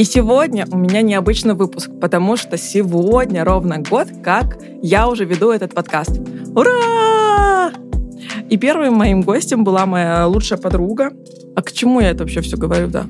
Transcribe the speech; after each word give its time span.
И 0.00 0.04
сегодня 0.04 0.66
у 0.72 0.78
меня 0.78 1.02
необычный 1.02 1.52
выпуск, 1.52 1.90
потому 2.00 2.38
что 2.38 2.56
сегодня 2.56 3.44
ровно 3.44 3.80
год, 3.80 4.08
как 4.24 4.58
я 4.80 5.06
уже 5.06 5.26
веду 5.26 5.50
этот 5.50 5.74
подкаст. 5.74 6.18
Ура! 6.54 7.70
И 8.48 8.56
первым 8.56 8.94
моим 8.94 9.20
гостем 9.20 9.62
была 9.62 9.84
моя 9.84 10.26
лучшая 10.26 10.58
подруга. 10.58 11.12
А 11.54 11.60
к 11.60 11.70
чему 11.72 12.00
я 12.00 12.12
это 12.12 12.20
вообще 12.20 12.40
все 12.40 12.56
говорю, 12.56 12.88
да? 12.88 13.04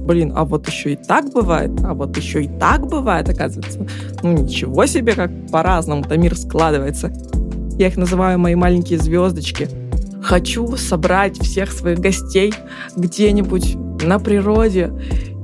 Блин, 0.00 0.34
а 0.36 0.44
вот 0.44 0.68
еще 0.68 0.92
и 0.92 0.96
так 0.96 1.32
бывает, 1.32 1.70
а 1.82 1.94
вот 1.94 2.14
еще 2.18 2.44
и 2.44 2.48
так 2.58 2.88
бывает, 2.88 3.26
оказывается. 3.30 3.86
Ну 4.22 4.32
ничего 4.32 4.84
себе, 4.84 5.14
как 5.14 5.30
по-разному-то 5.50 6.18
мир 6.18 6.36
складывается. 6.36 7.10
Я 7.78 7.86
их 7.86 7.96
называю 7.96 8.38
мои 8.38 8.54
маленькие 8.54 8.98
звездочки. 8.98 9.66
Хочу 10.22 10.76
собрать 10.76 11.38
всех 11.38 11.72
своих 11.72 12.00
гостей 12.00 12.52
где-нибудь 12.96 13.76
на 14.02 14.18
природе 14.18 14.92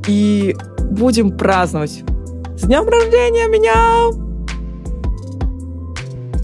и 0.06 0.54
будем 0.90 1.36
праздновать. 1.36 2.02
С 2.56 2.62
днем 2.62 2.86
рождения 2.88 3.46
меня! 3.48 4.10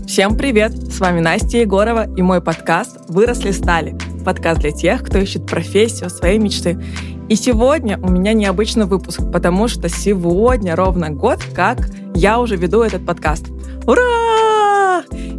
Всем 0.07 0.37
привет! 0.37 0.73
С 0.73 1.01
вами 1.01 1.21
Настя 1.21 1.59
Егорова 1.59 2.09
и 2.17 2.23
мой 2.23 2.41
подкаст 2.41 2.99
«Выросли 3.09 3.51
стали». 3.51 3.99
Подкаст 4.25 4.61
для 4.61 4.71
тех, 4.71 5.03
кто 5.03 5.19
ищет 5.19 5.47
профессию 5.47 6.09
своей 6.11 6.39
мечты. 6.39 6.83
И 7.29 7.35
сегодня 7.35 7.99
у 7.99 8.09
меня 8.09 8.33
необычный 8.33 8.87
выпуск, 8.87 9.21
потому 9.33 9.69
что 9.69 9.89
сегодня 9.89 10.77
ровно 10.77 11.11
год, 11.11 11.41
как 11.55 11.91
я 12.15 12.41
уже 12.41 12.57
веду 12.57 12.83
этот 12.83 13.05
подкаст. 13.05 13.49
Ура! 13.87 14.36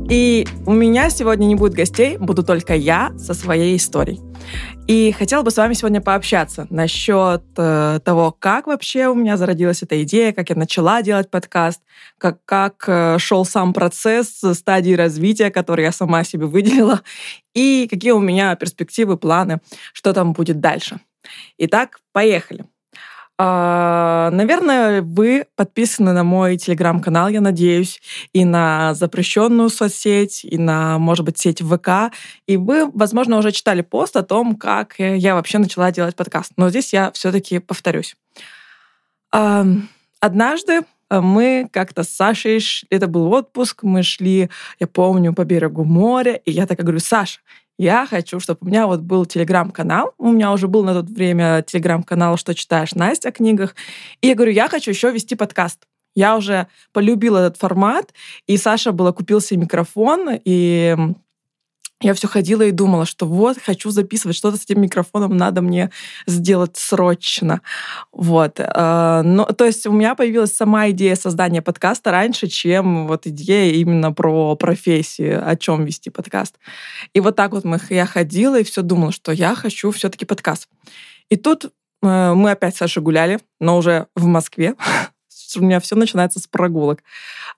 И 0.09 0.47
у 0.65 0.71
меня 0.71 1.09
сегодня 1.09 1.45
не 1.47 1.55
будет 1.55 1.73
гостей, 1.73 2.17
буду 2.17 2.41
только 2.41 2.73
я 2.73 3.11
со 3.17 3.33
своей 3.33 3.75
историей. 3.75 4.21
И 4.87 5.11
хотела 5.11 5.43
бы 5.43 5.51
с 5.51 5.57
вами 5.57 5.73
сегодня 5.73 5.99
пообщаться 5.99 6.65
насчет 6.69 7.43
э, 7.57 7.99
того, 8.05 8.31
как 8.31 8.67
вообще 8.67 9.07
у 9.07 9.15
меня 9.15 9.35
зародилась 9.35 9.83
эта 9.83 10.01
идея, 10.03 10.31
как 10.31 10.49
я 10.49 10.55
начала 10.55 11.01
делать 11.01 11.29
подкаст, 11.29 11.81
как, 12.17 12.37
как 12.45 12.85
э, 12.87 13.17
шел 13.19 13.43
сам 13.43 13.73
процесс 13.73 14.39
стадии 14.53 14.93
развития, 14.93 15.51
который 15.51 15.83
я 15.83 15.91
сама 15.91 16.23
себе 16.23 16.45
выделила, 16.45 17.01
и 17.53 17.87
какие 17.89 18.11
у 18.11 18.21
меня 18.21 18.55
перспективы, 18.55 19.17
планы, 19.17 19.59
что 19.91 20.13
там 20.13 20.31
будет 20.31 20.61
дальше. 20.61 21.01
Итак, 21.57 21.99
поехали. 22.13 22.63
А, 23.39 24.31
наверное, 24.31 25.03
вы 25.03 25.45
подписаны 25.55 26.11
на 26.11 26.23
мой 26.23 26.57
телеграм-канал, 26.57 27.29
я 27.29 27.39
надеюсь, 27.39 28.01
и 28.33 28.45
на 28.45 28.95
запрещенную 28.95 29.69
соцсеть, 29.69 30.43
и 30.43 30.57
на, 30.57 30.97
может 30.97 31.23
быть, 31.23 31.37
сеть 31.37 31.61
ВК. 31.61 32.11
И 32.47 32.57
вы, 32.57 32.89
возможно, 32.91 33.37
уже 33.37 33.51
читали 33.51 33.81
пост 33.81 34.15
о 34.17 34.23
том, 34.23 34.55
как 34.55 34.95
я 34.97 35.35
вообще 35.35 35.59
начала 35.59 35.91
делать 35.91 36.15
подкаст. 36.15 36.53
Но 36.57 36.69
здесь 36.69 36.93
я 36.93 37.11
все-таки 37.11 37.59
повторюсь. 37.59 38.15
Однажды 39.29 40.81
мы 41.09 41.69
как-то 41.71 42.03
с 42.03 42.09
Сашей, 42.09 42.59
это 42.89 43.07
был 43.07 43.31
отпуск, 43.31 43.83
мы 43.83 44.01
шли, 44.01 44.49
я 44.79 44.87
помню, 44.87 45.33
по 45.33 45.45
берегу 45.45 45.83
моря, 45.83 46.33
и 46.33 46.51
я 46.51 46.65
так 46.65 46.79
говорю, 46.79 46.99
Саша, 46.99 47.39
я 47.77 48.05
хочу, 48.07 48.39
чтобы 48.39 48.59
у 48.61 48.65
меня 48.65 48.87
вот 48.87 49.01
был 49.01 49.25
телеграм-канал. 49.25 50.13
У 50.17 50.31
меня 50.31 50.51
уже 50.51 50.67
был 50.67 50.83
на 50.83 50.93
то 50.93 51.13
время 51.13 51.63
телеграм-канал 51.65 52.37
«Что 52.37 52.55
читаешь, 52.55 52.95
Настя» 52.95 53.29
о 53.29 53.31
книгах. 53.31 53.75
И 54.21 54.27
я 54.27 54.35
говорю, 54.35 54.51
я 54.51 54.67
хочу 54.67 54.91
еще 54.91 55.11
вести 55.11 55.35
подкаст. 55.35 55.85
Я 56.15 56.35
уже 56.35 56.67
полюбила 56.93 57.45
этот 57.45 57.57
формат, 57.57 58.11
и 58.47 58.57
Саша 58.57 58.91
было 58.91 59.11
купил 59.11 59.39
себе 59.39 59.61
микрофон, 59.61 60.29
и 60.43 60.95
я 62.01 62.13
все 62.13 62.27
ходила 62.27 62.61
и 62.61 62.71
думала, 62.71 63.05
что 63.05 63.25
вот, 63.25 63.57
хочу 63.59 63.89
записывать, 63.89 64.37
что-то 64.37 64.57
с 64.57 64.63
этим 64.65 64.81
микрофоном 64.81 65.35
надо 65.35 65.61
мне 65.61 65.89
сделать 66.27 66.77
срочно. 66.77 67.61
Вот. 68.11 68.59
Э, 68.59 69.21
но, 69.23 69.45
то 69.45 69.65
есть 69.65 69.87
у 69.87 69.91
меня 69.91 70.13
появилась 70.13 70.55
сама 70.55 70.89
идея 70.91 71.15
создания 71.15 71.63
подкаста 71.63 72.11
раньше, 72.11 72.47
чем 72.47 73.07
вот 73.07 73.25
идея 73.25 73.73
именно 73.73 74.11
про 74.13 74.55
профессию, 74.55 75.47
о 75.47 75.55
чем 75.55 75.85
вести 75.85 76.11
подкаст. 76.11 76.59
И 77.13 77.19
вот 77.19 77.35
так 77.35 77.51
вот 77.51 77.63
мы, 77.63 77.79
я 77.89 78.05
ходила 78.05 78.59
и 78.59 78.63
все 78.63 78.83
думала, 78.83 79.11
что 79.11 79.31
я 79.31 79.55
хочу 79.55 79.89
все-таки 79.91 80.25
подкаст. 80.25 80.69
И 81.29 81.35
тут 81.35 81.65
э, 81.65 82.33
мы 82.33 82.51
опять 82.51 82.75
с 82.75 82.79
Сашей 82.79 83.01
гуляли, 83.01 83.39
но 83.59 83.77
уже 83.77 84.05
в 84.15 84.25
Москве 84.25 84.75
у 85.55 85.61
меня 85.61 85.79
все 85.79 85.95
начинается 85.95 86.39
с 86.39 86.47
прогулок. 86.47 87.03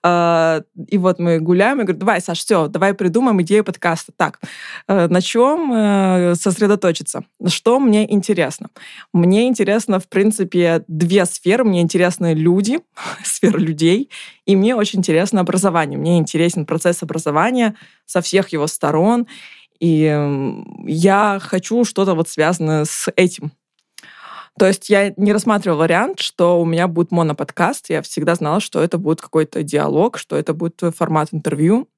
А, 0.02 0.62
и 0.88 0.98
вот 0.98 1.18
мы 1.18 1.38
гуляем, 1.40 1.78
я 1.78 1.84
говорю, 1.84 1.98
давай, 1.98 2.20
Саш, 2.20 2.38
все, 2.38 2.68
давай 2.68 2.94
придумаем 2.94 3.40
идею 3.42 3.64
подкаста. 3.64 4.12
Так, 4.16 4.40
э, 4.88 5.08
на 5.08 5.20
чем 5.20 5.72
э, 5.72 6.34
сосредоточиться? 6.36 7.24
Что 7.46 7.80
мне 7.80 8.10
интересно? 8.12 8.68
Мне 9.12 9.48
интересно, 9.48 9.98
в 9.98 10.08
принципе, 10.08 10.84
две 10.88 11.24
сферы. 11.24 11.64
Мне 11.64 11.80
интересны 11.80 12.34
люди, 12.34 12.80
сфера 13.24 13.58
людей, 13.58 14.10
и 14.46 14.56
мне 14.56 14.74
очень 14.74 15.00
интересно 15.00 15.40
образование. 15.40 15.98
Мне 15.98 16.18
интересен 16.18 16.66
процесс 16.66 17.02
образования 17.02 17.74
со 18.06 18.20
всех 18.20 18.50
его 18.50 18.66
сторон, 18.66 19.26
и 19.80 20.14
я 20.86 21.38
хочу 21.40 21.84
что-то 21.84 22.14
вот 22.14 22.28
связанное 22.28 22.84
с 22.84 23.10
этим. 23.16 23.52
То 24.60 24.66
есть 24.66 24.90
я 24.90 25.14
не 25.16 25.32
рассматривала 25.32 25.78
вариант, 25.78 26.20
что 26.20 26.60
у 26.60 26.66
меня 26.66 26.86
будет 26.86 27.12
моноподкаст. 27.12 27.88
Я 27.88 28.02
всегда 28.02 28.34
знала, 28.34 28.60
что 28.60 28.82
это 28.82 28.98
будет 28.98 29.22
какой-то 29.22 29.62
диалог, 29.62 30.18
что 30.18 30.36
это 30.36 30.52
будет 30.52 30.82
формат 30.94 31.30
интервью. 31.32 31.88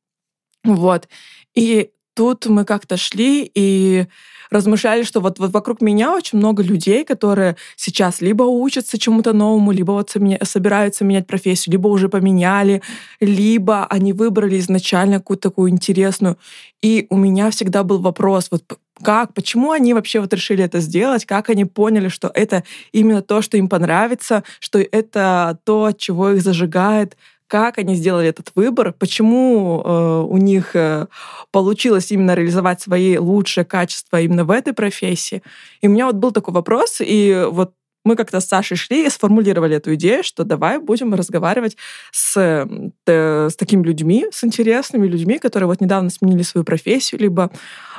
Вот. 0.63 1.09
И 1.57 1.91
тут 2.15 2.47
мы 2.47 2.65
как-то 2.65 2.97
шли 2.97 3.51
и 3.55 4.07
размышляли, 4.53 5.03
что 5.03 5.21
вот, 5.21 5.39
вот 5.39 5.51
вокруг 5.51 5.81
меня 5.81 6.15
очень 6.15 6.39
много 6.39 6.63
людей, 6.63 7.05
которые 7.05 7.57
сейчас 7.77 8.21
либо 8.21 8.43
учатся 8.43 8.99
чему-то 8.99 9.33
новому, 9.33 9.73
либо 9.73 9.93
вот 9.93 10.15
собираются 10.43 11.05
менять 11.05 11.27
профессию, 11.27 11.73
либо 11.73 11.89
уже 11.89 12.09
поменяли, 12.09 12.83
либо 13.21 13.87
они 13.87 14.13
выбрали 14.13 14.59
изначально 14.59 15.19
какую-то 15.19 15.49
такую 15.49 15.71
интересную. 15.71 16.37
И 16.83 17.07
у 17.11 17.17
меня 17.17 17.51
всегда 17.51 17.83
был 17.83 17.99
вопрос, 18.01 18.49
вот 18.51 18.63
как, 19.03 19.35
почему 19.35 19.73
они 19.73 19.95
вообще 19.95 20.21
вот 20.21 20.33
решили 20.33 20.63
это 20.63 20.81
сделать, 20.81 21.25
как 21.25 21.51
они 21.51 21.65
поняли, 21.65 22.09
что 22.09 22.31
это 22.33 22.63
именно 22.93 23.23
то, 23.23 23.43
что 23.43 23.57
им 23.57 23.69
понравится, 23.69 24.45
что 24.61 24.79
это 24.79 25.59
то, 25.65 25.93
чего 25.97 26.31
их 26.31 26.43
зажигает, 26.43 27.17
как 27.53 27.77
они 27.77 27.97
сделали 27.97 28.29
этот 28.29 28.51
выбор, 28.55 28.95
почему 28.99 29.83
э, 29.85 30.27
у 30.27 30.39
них 30.39 30.75
э, 30.75 31.07
получилось 31.51 32.11
именно 32.11 32.33
реализовать 32.35 32.81
свои 32.81 33.19
лучшие 33.19 33.67
качества 33.67 34.23
именно 34.23 34.45
в 34.45 34.51
этой 34.51 34.73
профессии. 34.73 35.43
И 35.83 35.87
у 35.87 35.91
меня 35.91 36.07
вот 36.07 36.15
был 36.15 36.33
такой 36.33 36.55
вопрос, 36.55 37.03
и 37.03 37.47
вот 37.51 37.75
мы 38.05 38.17
как-то 38.17 38.41
с 38.41 38.47
Сашей 38.47 38.77
шли 38.77 39.07
и 39.07 39.11
сформулировали 39.11 39.77
эту 39.77 39.95
идею, 39.95 40.25
что 40.25 40.45
давай 40.45 40.79
будем 40.79 41.15
разговаривать 41.15 41.77
с, 42.11 42.37
э, 42.37 43.49
с 43.49 43.57
такими 43.57 43.85
людьми, 43.85 44.27
с 44.33 44.45
интересными 44.45 45.07
людьми, 45.07 45.39
которые 45.39 45.67
вот 45.67 45.81
недавно 45.81 46.11
сменили 46.11 46.43
свою 46.43 46.65
профессию, 46.65 47.21
либо 47.21 47.51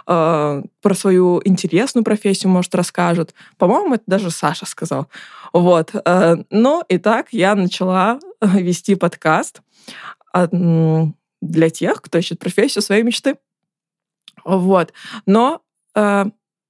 э, 0.05 0.63
про 0.81 0.93
свою 0.93 1.41
интересную 1.45 2.03
профессию, 2.03 2.51
может, 2.51 2.75
расскажут. 2.75 3.33
По-моему, 3.57 3.95
это 3.95 4.03
даже 4.07 4.31
Саша 4.31 4.65
сказал. 4.65 5.07
Вот. 5.53 5.91
Э, 5.93 6.35
ну, 6.49 6.83
и 6.89 6.97
так 6.97 7.27
я 7.31 7.55
начала 7.55 8.19
вести 8.41 8.95
подкаст 8.95 9.61
э, 10.33 10.47
для 11.41 11.69
тех, 11.69 12.01
кто 12.01 12.17
ищет 12.17 12.39
профессию 12.39 12.81
своей 12.81 13.03
мечты. 13.03 13.37
Вот. 14.43 14.93
Но 15.25 15.61
э, 15.95 16.25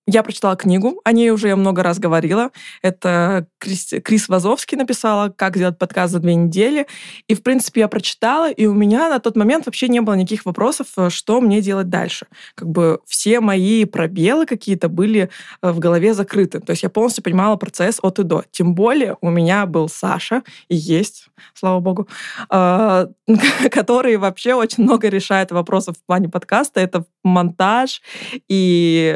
я 0.06 0.22
прочитала 0.22 0.58
книгу, 0.58 1.00
о 1.06 1.14
ней 1.14 1.32
уже 1.32 1.48
я 1.48 1.56
много 1.56 1.82
раз 1.82 1.98
говорила. 1.98 2.52
Это 2.82 3.48
Крис, 3.58 3.94
Крис 4.04 4.28
Вазовский 4.28 4.78
написала 4.78 5.30
«Как 5.30 5.56
сделать 5.56 5.78
подкаст 5.78 6.12
за 6.12 6.20
две 6.20 6.36
недели». 6.36 6.88
И, 7.30 7.36
в 7.36 7.42
принципе, 7.42 7.82
я 7.82 7.88
прочитала, 7.88 8.52
и 8.52 8.66
у 8.66 8.74
меня 8.74 9.10
на 9.10 9.20
тот 9.20 9.38
момент 9.38 9.66
вообще 9.66 9.88
не 9.88 10.02
было 10.02 10.16
никаких 10.16 10.46
вопросов, 10.46 10.88
э, 10.98 11.10
что 11.10 11.40
мне 11.40 11.62
делать 11.62 11.90
дальше. 11.90 12.28
Как 12.56 12.68
бы 12.68 13.00
все 13.06 13.40
мои 13.40 13.86
пробелы 13.86 14.46
какие-то 14.46 14.90
были 14.90 15.30
э, 15.62 15.72
в 15.72 15.80
голове 15.80 16.14
закрыты. 16.14 16.60
То 16.60 16.72
есть 16.72 16.84
я 16.84 16.90
полностью 16.90 17.24
понимала 17.24 17.56
процесс 17.56 18.00
от 18.02 18.20
и 18.20 18.24
до. 18.24 18.44
Тем 18.52 18.76
более 18.76 19.16
у 19.22 19.30
меня 19.30 19.66
был 19.66 19.88
Саша, 19.88 20.44
и 20.68 20.76
есть, 20.76 21.28
слава 21.54 21.80
богу, 21.80 22.10
э, 22.50 23.08
который 23.72 24.18
вообще 24.18 24.54
очень 24.54 24.84
много 24.84 25.08
решает 25.08 25.52
вопросов 25.52 25.96
в 25.98 26.06
плане 26.06 26.28
подкаста. 26.28 26.82
Это 26.82 27.06
монтаж 27.24 28.02
и 28.50 29.16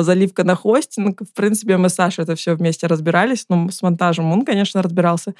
заливка 0.00 0.21
заливка 0.22 0.44
на 0.44 0.54
хостинг. 0.54 1.22
В 1.22 1.32
принципе, 1.34 1.76
мы 1.76 1.88
с 1.88 1.94
Сашей 1.94 2.24
это 2.24 2.34
все 2.34 2.54
вместе 2.54 2.86
разбирались. 2.86 3.46
Ну, 3.48 3.70
с 3.70 3.82
монтажем 3.82 4.32
он, 4.32 4.44
конечно, 4.44 4.82
разбирался. 4.82 5.34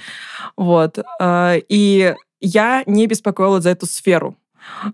Вот. 0.56 0.98
А, 1.20 1.56
и 1.68 2.14
я 2.40 2.82
не 2.86 3.06
беспокоилась 3.06 3.62
за 3.62 3.70
эту 3.70 3.86
сферу. 3.86 4.36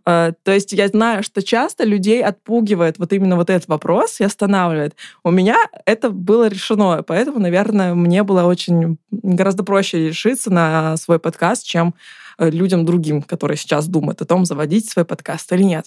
А, 0.05 0.33
то 0.43 0.53
есть 0.53 0.73
я 0.73 0.89
знаю, 0.89 1.23
что 1.23 1.43
часто 1.43 1.85
людей 1.85 2.23
отпугивает 2.23 2.99
вот 2.99 3.13
именно 3.13 3.37
вот 3.37 3.51
этот 3.51 3.69
вопрос 3.69 4.21
и 4.21 4.25
останавливает. 4.25 4.95
У 5.25 5.31
меня 5.31 5.57
это 5.87 6.11
было 6.11 6.49
решено, 6.49 7.03
поэтому, 7.03 7.39
наверное, 7.39 7.95
мне 7.95 8.23
было 8.23 8.45
очень 8.45 8.99
гораздо 9.11 9.65
проще 9.65 10.09
решиться 10.09 10.51
на 10.51 10.97
свой 10.97 11.19
подкаст, 11.19 11.65
чем 11.65 11.95
э, 12.39 12.51
людям 12.51 12.85
другим, 12.85 13.23
которые 13.23 13.57
сейчас 13.57 13.89
думают 13.89 14.23
о 14.23 14.27
том, 14.27 14.45
заводить 14.45 14.91
свой 14.91 15.05
подкаст 15.05 15.53
или 15.53 15.63
нет. 15.63 15.87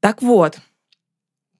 Так 0.00 0.22
вот, 0.22 0.58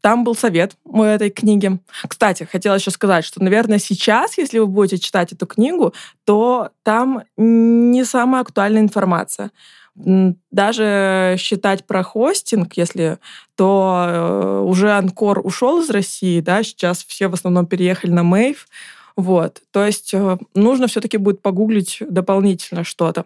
там 0.06 0.22
был 0.22 0.36
совет 0.36 0.76
у 0.84 1.02
этой 1.02 1.30
книги. 1.30 1.80
Кстати, 2.06 2.44
хотела 2.44 2.76
еще 2.76 2.92
сказать, 2.92 3.24
что, 3.24 3.42
наверное, 3.42 3.80
сейчас, 3.80 4.38
если 4.38 4.60
вы 4.60 4.68
будете 4.68 4.98
читать 4.98 5.32
эту 5.32 5.46
книгу, 5.46 5.94
то 6.24 6.70
там 6.84 7.24
не 7.36 8.04
самая 8.04 8.42
актуальная 8.42 8.82
информация. 8.82 9.50
Даже 9.96 11.34
считать 11.40 11.88
про 11.88 12.04
хостинг, 12.04 12.74
если, 12.74 13.18
то 13.56 14.04
э, 14.06 14.60
уже 14.60 14.92
Анкор 14.92 15.44
ушел 15.44 15.82
из 15.82 15.90
России, 15.90 16.38
да, 16.38 16.62
сейчас 16.62 17.02
все 17.02 17.26
в 17.26 17.34
основном 17.34 17.66
переехали 17.66 18.12
на 18.12 18.22
Мейв, 18.22 18.68
вот, 19.16 19.60
то 19.72 19.84
есть 19.84 20.14
э, 20.14 20.38
нужно 20.54 20.86
все-таки 20.86 21.16
будет 21.16 21.42
погуглить 21.42 22.00
дополнительно 22.08 22.84
что-то. 22.84 23.24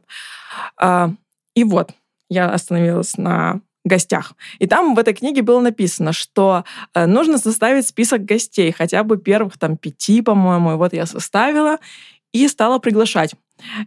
А, 0.79 1.11
и 1.55 1.63
вот, 1.63 1.91
я 2.31 2.49
остановилась 2.49 3.19
на 3.19 3.61
гостях. 3.85 4.35
И 4.59 4.67
там 4.67 4.95
в 4.95 4.99
этой 4.99 5.15
книге 5.15 5.43
было 5.43 5.61
написано, 5.61 6.13
что 6.13 6.65
э, 6.95 7.07
нужно 7.07 7.39
составить 7.39 7.87
список 7.87 8.25
гостей, 8.25 8.73
хотя 8.73 9.03
бы 9.05 9.17
первых 9.17 9.59
там 9.59 9.77
пяти, 9.77 10.23
по-моему. 10.23 10.77
Вот 10.77 10.93
я 10.93 11.07
составила 11.07 11.79
и 12.33 12.47
стала 12.49 12.79
приглашать. 12.79 13.35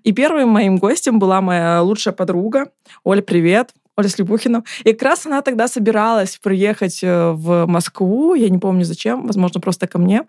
И 0.04 0.12
первым 0.12 0.50
моим 0.50 0.78
гостем 0.78 1.20
была 1.20 1.42
моя 1.42 1.82
лучшая 1.82 2.14
подруга. 2.14 2.72
Оля, 3.04 3.22
привет. 3.22 3.74
Оля 3.96 4.10
Слепухина. 4.10 4.64
И 4.84 4.94
как 4.94 5.04
раз 5.04 5.26
она 5.26 5.42
тогда 5.42 5.68
собиралась 5.68 6.38
приехать 6.38 7.04
э, 7.04 7.32
в 7.32 7.66
Москву, 7.68 8.34
я 8.34 8.50
не 8.50 8.58
помню 8.58 8.86
зачем, 8.86 9.28
возможно, 9.28 9.62
просто 9.62 9.88
ко 9.88 10.00
мне. 10.00 10.24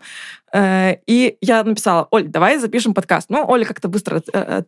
Э, 0.53 0.97
и 1.07 1.37
я 1.41 1.65
написала, 1.65 2.07
Оль, 2.11 2.29
давай 2.29 2.59
запишем 2.59 2.95
подкаст. 2.95 3.31
Ну, 3.31 3.45
Оля 3.47 3.65
как-то 3.65 3.89
быстро 3.89 4.23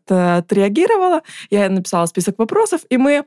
отреагировала, 0.08 1.22
я 1.50 1.69
написала 1.69 2.06
список 2.06 2.38
вопросов, 2.38 2.81
и 2.88 2.96
мы 2.96 3.25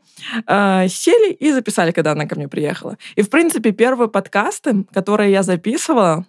э, 0.48 0.88
сели 0.88 1.33
и 1.33 1.51
записали, 1.51 1.92
когда 1.92 2.12
она 2.12 2.25
ко 2.25 2.36
мне 2.36 2.48
приехала. 2.48 2.98
И, 3.16 3.21
в 3.21 3.30
принципе, 3.30 3.71
первые 3.71 4.10
подкасты, 4.10 4.86
которые 4.92 5.31
я 5.31 5.44
записывала, 5.44 6.25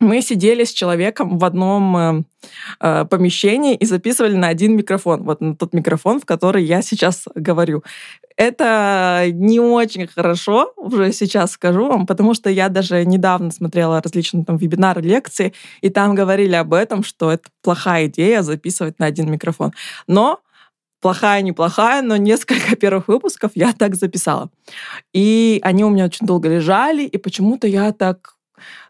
мы 0.00 0.22
сидели 0.22 0.64
с 0.64 0.72
человеком 0.72 1.38
в 1.38 1.44
одном 1.44 1.96
э, 1.96 2.22
э, 2.80 3.04
помещении 3.06 3.74
и 3.74 3.86
записывали 3.86 4.34
на 4.34 4.48
один 4.48 4.76
микрофон, 4.76 5.22
вот 5.22 5.40
на 5.40 5.56
тот 5.56 5.72
микрофон, 5.72 6.20
в 6.20 6.24
который 6.24 6.64
я 6.64 6.82
сейчас 6.82 7.24
говорю. 7.34 7.82
Это 8.36 9.26
не 9.32 9.60
очень 9.60 10.06
хорошо, 10.06 10.72
уже 10.76 11.12
сейчас 11.12 11.52
скажу 11.52 11.88
вам, 11.88 12.06
потому 12.06 12.34
что 12.34 12.50
я 12.50 12.68
даже 12.68 13.04
недавно 13.06 13.50
смотрела 13.50 14.02
различные 14.02 14.44
там 14.44 14.58
вебинары, 14.58 15.00
лекции, 15.00 15.54
и 15.80 15.88
там 15.88 16.14
говорили 16.14 16.54
об 16.54 16.74
этом, 16.74 17.02
что 17.02 17.32
это 17.32 17.48
плохая 17.62 18.06
идея 18.06 18.42
записывать 18.42 18.98
на 18.98 19.06
один 19.06 19.30
микрофон. 19.30 19.72
Но 20.06 20.40
плохая, 21.00 21.40
неплохая, 21.40 22.02
но 22.02 22.16
несколько 22.16 22.76
первых 22.80 23.08
выпусков 23.08 23.52
я 23.54 23.72
так 23.72 23.94
записала. 23.94 24.50
И 25.14 25.58
они 25.62 25.84
у 25.84 25.90
меня 25.90 26.04
очень 26.04 26.26
долго 26.26 26.48
лежали, 26.48 27.04
и 27.04 27.16
почему-то 27.16 27.66
я 27.66 27.92
так 27.92 28.35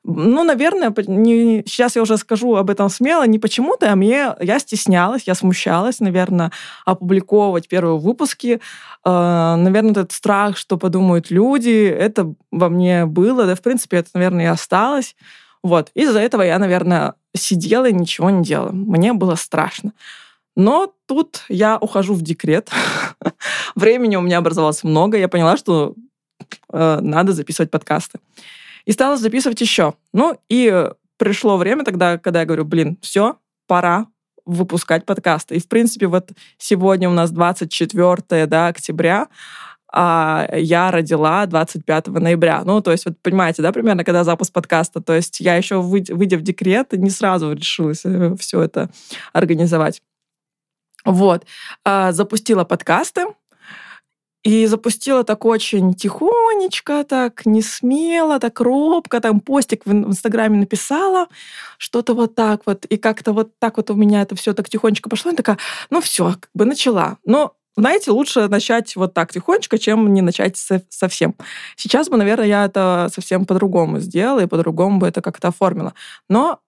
ну, 0.05 0.45
наверное, 0.45 0.93
не, 1.07 1.63
сейчас 1.67 1.97
я 1.97 2.03
уже 2.03 2.17
скажу 2.17 2.57
об 2.57 2.71
этом 2.71 2.89
смело, 2.89 3.27
не 3.27 3.39
почему-то, 3.39 3.93
а 3.93 3.97
мне, 3.97 4.35
я 4.41 4.59
стеснялась, 4.59 5.25
я 5.27 5.35
смущалась, 5.35 6.01
наверное, 6.01 6.53
опубликовывать 6.85 7.69
первые 7.69 7.99
выпуски. 7.99 8.61
Э, 9.05 9.55
наверное, 9.57 9.93
этот 9.93 10.13
страх, 10.13 10.57
что 10.57 10.77
подумают 10.77 11.31
люди, 11.31 11.87
это 11.87 12.33
во 12.51 12.69
мне 12.69 13.07
было, 13.07 13.47
да, 13.47 13.55
в 13.55 13.63
принципе, 13.63 13.99
это, 13.99 14.11
наверное, 14.15 14.45
и 14.45 14.49
осталось. 14.49 15.17
Вот. 15.63 15.91
Из-за 15.95 16.21
этого 16.21 16.43
я, 16.43 16.59
наверное, 16.59 17.15
сидела 17.35 17.89
и 17.89 17.93
ничего 17.93 18.31
не 18.31 18.45
делала. 18.45 18.71
Мне 18.71 19.13
было 19.13 19.35
страшно. 19.35 19.93
Но 20.55 20.95
тут 21.07 21.45
я 21.49 21.77
ухожу 21.77 22.15
в 22.15 22.23
декрет. 22.23 22.71
Времени 23.75 24.17
у 24.17 24.23
меня 24.23 24.39
образовалось 24.39 24.85
много. 24.85 25.19
Я 25.19 25.29
поняла, 25.29 25.57
что 25.57 25.95
э, 26.73 26.99
надо 27.01 27.33
записывать 27.33 27.71
подкасты. 27.71 28.21
И 28.87 28.93
стала 28.93 29.17
записывать 29.17 29.61
еще. 29.61 29.95
Ну, 30.13 30.39
и 30.49 30.91
пришло 31.19 31.57
время 31.57 31.85
тогда, 31.85 32.19
когда 32.19 32.41
я 32.41 32.47
говорю, 32.47 32.65
блин, 32.65 32.99
все, 33.03 33.37
пора 33.67 34.07
выпускать 34.47 35.05
подкасты. 35.05 35.57
И, 35.57 35.61
в 35.61 35.69
принципе, 35.69 36.07
вот 36.07 36.31
сегодня 36.57 37.11
у 37.11 37.13
нас 37.13 37.33
24 37.33 38.47
да, 38.47 38.69
октября, 38.69 39.27
а 39.93 40.49
я 40.53 40.91
родила 40.91 41.47
25 41.47 42.09
ноября. 42.09 42.63
Ну, 42.65 42.81
то 42.81 42.93
есть, 42.93 43.07
вот 43.07 43.21
понимаете, 43.23 43.63
да, 43.63 43.73
примерно, 43.73 44.05
когда 44.05 44.25
запуск 44.25 44.53
подкаста. 44.53 45.01
То 45.01 45.15
есть 45.15 45.41
я 45.41 45.57
еще, 45.57 45.81
выйдя 45.81 46.39
в 46.39 46.43
декрет, 46.43 46.93
не 46.93 47.11
сразу 47.11 47.53
решилась 47.53 48.03
э, 48.05 48.37
все 48.39 48.63
это 48.63 48.91
организовать. 49.33 50.03
Вот. 51.05 51.47
А, 51.85 52.13
запустила 52.13 52.65
подкасты, 52.65 53.27
и 54.47 54.65
запустила 54.67 55.25
так 55.25 55.45
очень 55.45 55.93
тихонечко, 55.93 57.03
так 57.03 57.45
не 57.47 57.63
смело, 57.63 58.39
так 58.39 58.61
робко, 58.61 59.21
там 59.21 59.41
постик 59.41 59.85
в 59.85 59.91
Инстаграме 59.93 60.61
написала, 60.61 61.27
что-то 61.79 62.15
вот 62.15 62.37
так 62.37 62.61
вот, 62.65 62.85
и 62.85 62.97
как-то 62.97 63.33
вот 63.33 63.59
так 63.59 63.77
вот 63.77 63.91
у 63.91 63.95
меня 63.95 64.23
это 64.23 64.37
все 64.37 64.55
так 64.55 64.69
тихонечко 64.69 65.11
пошло, 65.11 65.33
и 65.33 65.35
такая, 65.35 65.59
ну 65.91 66.01
все, 66.01 66.27
как 66.41 66.49
бы 66.55 66.65
начала. 66.65 67.19
Но 67.25 67.55
знаете, 67.77 68.13
лучше 68.13 68.47
начать 68.47 68.95
вот 68.95 69.15
так 69.15 69.33
тихонечко, 69.33 69.81
чем 69.81 70.15
не 70.15 70.23
начать 70.23 70.57
совсем. 70.91 71.35
Сейчас 71.75 72.09
бы, 72.09 72.17
наверное, 72.17 72.47
я 72.47 72.67
это 72.67 73.11
совсем 73.13 73.47
по-другому 73.47 73.99
сделала 73.99 74.45
и 74.45 74.47
по-другому 74.47 75.01
бы 75.01 75.09
это 75.09 75.23
как-то 75.23 75.49
оформила. 75.49 75.93
Но 76.29 76.61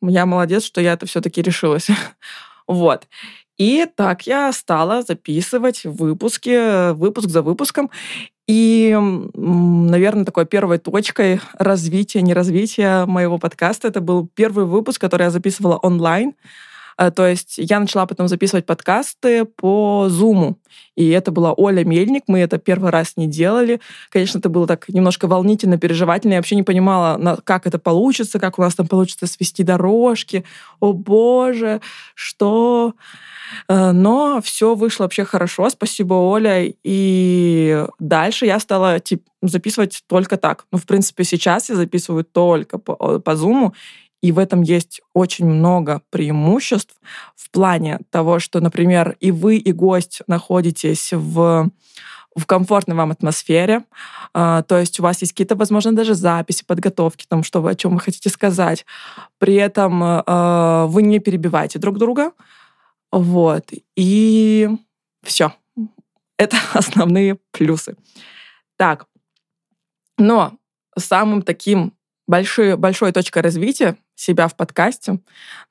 я 0.00 0.24
молодец, 0.24 0.64
что 0.64 0.80
я 0.80 0.94
это 0.94 1.04
все-таки 1.04 1.42
решилась. 1.42 1.88
Вот. 2.66 3.06
И 3.58 3.86
так 3.94 4.26
я 4.26 4.52
стала 4.52 5.02
записывать 5.02 5.84
выпуски, 5.84 6.92
выпуск 6.92 7.28
за 7.28 7.42
выпуском. 7.42 7.90
И, 8.46 8.94
наверное, 9.34 10.24
такой 10.24 10.44
первой 10.44 10.78
точкой 10.78 11.40
развития, 11.58 12.20
не 12.20 12.34
развития 12.34 13.06
моего 13.06 13.38
подкаста, 13.38 13.88
это 13.88 14.00
был 14.00 14.28
первый 14.34 14.66
выпуск, 14.66 15.00
который 15.00 15.24
я 15.24 15.30
записывала 15.30 15.76
онлайн. 15.76 16.34
Э, 16.98 17.10
то 17.10 17.26
есть 17.26 17.54
я 17.58 17.80
начала 17.80 18.06
потом 18.06 18.28
записывать 18.28 18.66
подкасты 18.66 19.44
по 19.44 20.06
Zoom. 20.08 20.56
И 20.96 21.08
это 21.10 21.30
была 21.30 21.52
Оля 21.52 21.84
Мельник. 21.84 22.24
Мы 22.26 22.40
это 22.40 22.58
первый 22.58 22.90
раз 22.90 23.14
не 23.16 23.26
делали. 23.26 23.80
Конечно, 24.10 24.38
это 24.38 24.48
было 24.48 24.66
так 24.66 24.88
немножко 24.88 25.26
волнительно, 25.26 25.78
переживательно. 25.78 26.34
Я 26.34 26.38
вообще 26.38 26.56
не 26.56 26.62
понимала, 26.62 27.40
как 27.44 27.66
это 27.66 27.78
получится, 27.78 28.38
как 28.38 28.58
у 28.58 28.62
нас 28.62 28.74
там 28.74 28.86
получится 28.86 29.26
свести 29.26 29.62
дорожки. 29.62 30.44
О 30.80 30.92
боже, 30.92 31.80
что... 32.14 32.94
Э, 33.68 33.92
но 33.92 34.40
все 34.42 34.74
вышло 34.74 35.04
вообще 35.04 35.24
хорошо, 35.24 35.68
спасибо, 35.70 36.14
Оля. 36.14 36.72
И 36.82 37.86
дальше 37.98 38.46
я 38.46 38.58
стала 38.60 39.00
типа, 39.00 39.22
записывать 39.42 40.02
только 40.06 40.36
так. 40.36 40.66
Ну, 40.72 40.78
в 40.78 40.86
принципе, 40.86 41.24
сейчас 41.24 41.68
я 41.68 41.76
записываю 41.76 42.24
только 42.24 42.78
по, 42.78 43.18
по 43.18 43.30
Zoom, 43.30 43.72
и 44.24 44.32
в 44.32 44.38
этом 44.38 44.62
есть 44.62 45.02
очень 45.12 45.44
много 45.44 46.00
преимуществ 46.08 46.94
в 47.36 47.50
плане 47.50 47.98
того, 48.08 48.38
что, 48.38 48.60
например, 48.60 49.18
и 49.20 49.30
вы, 49.30 49.58
и 49.58 49.70
гость 49.70 50.22
находитесь 50.26 51.12
в 51.12 51.70
в 52.36 52.46
комфортной 52.46 52.96
вам 52.96 53.12
атмосфере. 53.12 53.84
А, 54.32 54.62
то 54.62 54.76
есть 54.78 54.98
у 54.98 55.04
вас 55.04 55.20
есть 55.20 55.32
какие-то, 55.34 55.54
возможно, 55.54 55.92
даже 55.92 56.14
записи, 56.14 56.64
подготовки, 56.64 57.26
там, 57.28 57.44
что 57.44 57.62
вы, 57.62 57.70
о 57.70 57.74
чем 57.76 57.94
вы 57.94 58.00
хотите 58.00 58.28
сказать. 58.28 58.84
При 59.38 59.54
этом 59.54 60.00
а, 60.02 60.86
вы 60.86 61.02
не 61.02 61.20
перебиваете 61.20 61.78
друг 61.78 61.98
друга. 61.98 62.32
Вот. 63.12 63.70
И 63.94 64.68
все. 65.22 65.52
Это 66.38 66.56
основные 66.72 67.38
плюсы. 67.52 67.94
Так. 68.76 69.06
Но 70.18 70.54
самым 70.98 71.42
таким 71.42 71.92
большой, 72.26 72.76
большой 72.76 73.12
точкой 73.12 73.42
развития 73.42 73.96
себя 74.14 74.48
в 74.48 74.56
подкасте, 74.56 75.18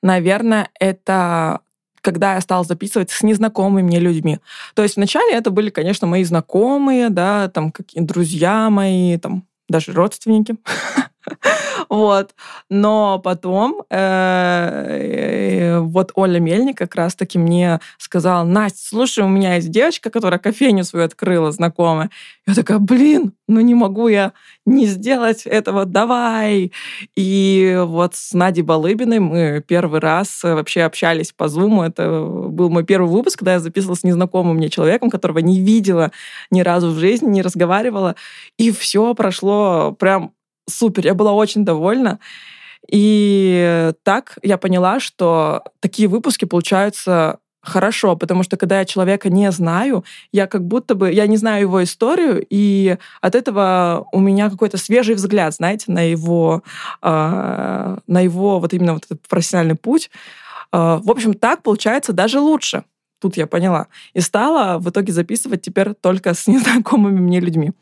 наверное, 0.02 0.70
это 0.78 1.60
когда 2.00 2.34
я 2.34 2.40
стала 2.42 2.64
записывать 2.64 3.10
с 3.10 3.22
незнакомыми 3.22 3.86
мне 3.86 3.98
людьми. 3.98 4.38
То 4.74 4.82
есть 4.82 4.96
вначале 4.96 5.32
это 5.32 5.50
были, 5.50 5.70
конечно, 5.70 6.06
мои 6.06 6.22
знакомые, 6.22 7.08
да, 7.08 7.48
там 7.48 7.72
какие 7.72 8.02
друзья 8.02 8.68
мои, 8.68 9.16
там 9.16 9.46
даже 9.68 9.92
родственники. 9.92 10.56
Вот. 11.88 12.34
Но 12.70 13.18
потом 13.18 13.82
э, 13.90 15.78
вот 15.80 16.12
Оля 16.14 16.40
Мельник 16.40 16.78
как 16.78 16.94
раз-таки 16.94 17.38
мне 17.38 17.80
сказала, 17.98 18.44
Настя, 18.44 18.88
слушай, 18.88 19.24
у 19.24 19.28
меня 19.28 19.56
есть 19.56 19.70
девочка, 19.70 20.10
которая 20.10 20.40
кофейню 20.40 20.84
свою 20.84 21.04
открыла, 21.04 21.52
знакомая. 21.52 22.10
Я 22.46 22.54
такая, 22.54 22.78
блин, 22.78 23.32
ну 23.48 23.60
не 23.60 23.74
могу 23.74 24.08
я 24.08 24.32
не 24.66 24.86
сделать 24.86 25.46
этого, 25.46 25.84
давай. 25.84 26.72
И 27.16 27.78
вот 27.84 28.14
с 28.14 28.32
Надей 28.32 28.62
Балыбиной 28.62 29.18
мы 29.18 29.64
первый 29.66 30.00
раз 30.00 30.42
вообще 30.42 30.82
общались 30.82 31.32
по 31.32 31.44
Zoom. 31.44 31.86
Это 31.86 32.22
был 32.22 32.70
мой 32.70 32.84
первый 32.84 33.10
выпуск, 33.10 33.38
когда 33.40 33.54
я 33.54 33.60
записывала 33.60 33.96
с 33.96 34.04
незнакомым 34.04 34.56
мне 34.56 34.68
человеком, 34.68 35.10
которого 35.10 35.38
не 35.38 35.60
видела 35.60 36.12
ни 36.50 36.60
разу 36.62 36.90
в 36.90 36.98
жизни, 36.98 37.28
не 37.28 37.42
разговаривала. 37.42 38.16
И 38.58 38.70
все 38.70 39.14
прошло 39.14 39.92
прям 39.98 40.32
супер, 40.68 41.06
я 41.06 41.14
была 41.14 41.32
очень 41.32 41.64
довольна. 41.64 42.18
И 42.90 43.92
так 44.02 44.38
я 44.42 44.58
поняла, 44.58 45.00
что 45.00 45.64
такие 45.80 46.08
выпуски 46.08 46.44
получаются 46.44 47.38
хорошо, 47.64 48.14
потому 48.14 48.42
что 48.42 48.56
когда 48.56 48.78
я 48.78 48.84
человека 48.84 49.30
не 49.30 49.50
знаю, 49.50 50.04
я 50.32 50.46
как 50.46 50.66
будто 50.66 50.94
бы, 50.94 51.10
я 51.10 51.26
не 51.26 51.36
знаю 51.36 51.62
его 51.62 51.82
историю, 51.82 52.44
и 52.48 52.98
от 53.20 53.34
этого 53.34 54.06
у 54.12 54.20
меня 54.20 54.50
какой-то 54.50 54.76
свежий 54.76 55.14
взгляд, 55.14 55.54
знаете, 55.54 55.90
на 55.90 56.02
его, 56.02 56.62
э, 57.02 57.96
на 58.06 58.20
его 58.20 58.60
вот 58.60 58.72
именно 58.74 58.94
вот 58.94 59.04
этот 59.04 59.26
профессиональный 59.26 59.76
путь. 59.76 60.10
Э, 60.72 61.00
в 61.02 61.10
общем, 61.10 61.34
так 61.34 61.62
получается 61.62 62.12
даже 62.12 62.38
лучше. 62.38 62.84
Тут 63.20 63.36
я 63.36 63.46
поняла. 63.46 63.86
И 64.12 64.20
стала 64.20 64.78
в 64.78 64.90
итоге 64.90 65.12
записывать 65.12 65.62
теперь 65.62 65.94
только 65.94 66.34
с 66.34 66.46
незнакомыми 66.48 67.20
мне 67.20 67.40
людьми. 67.40 67.72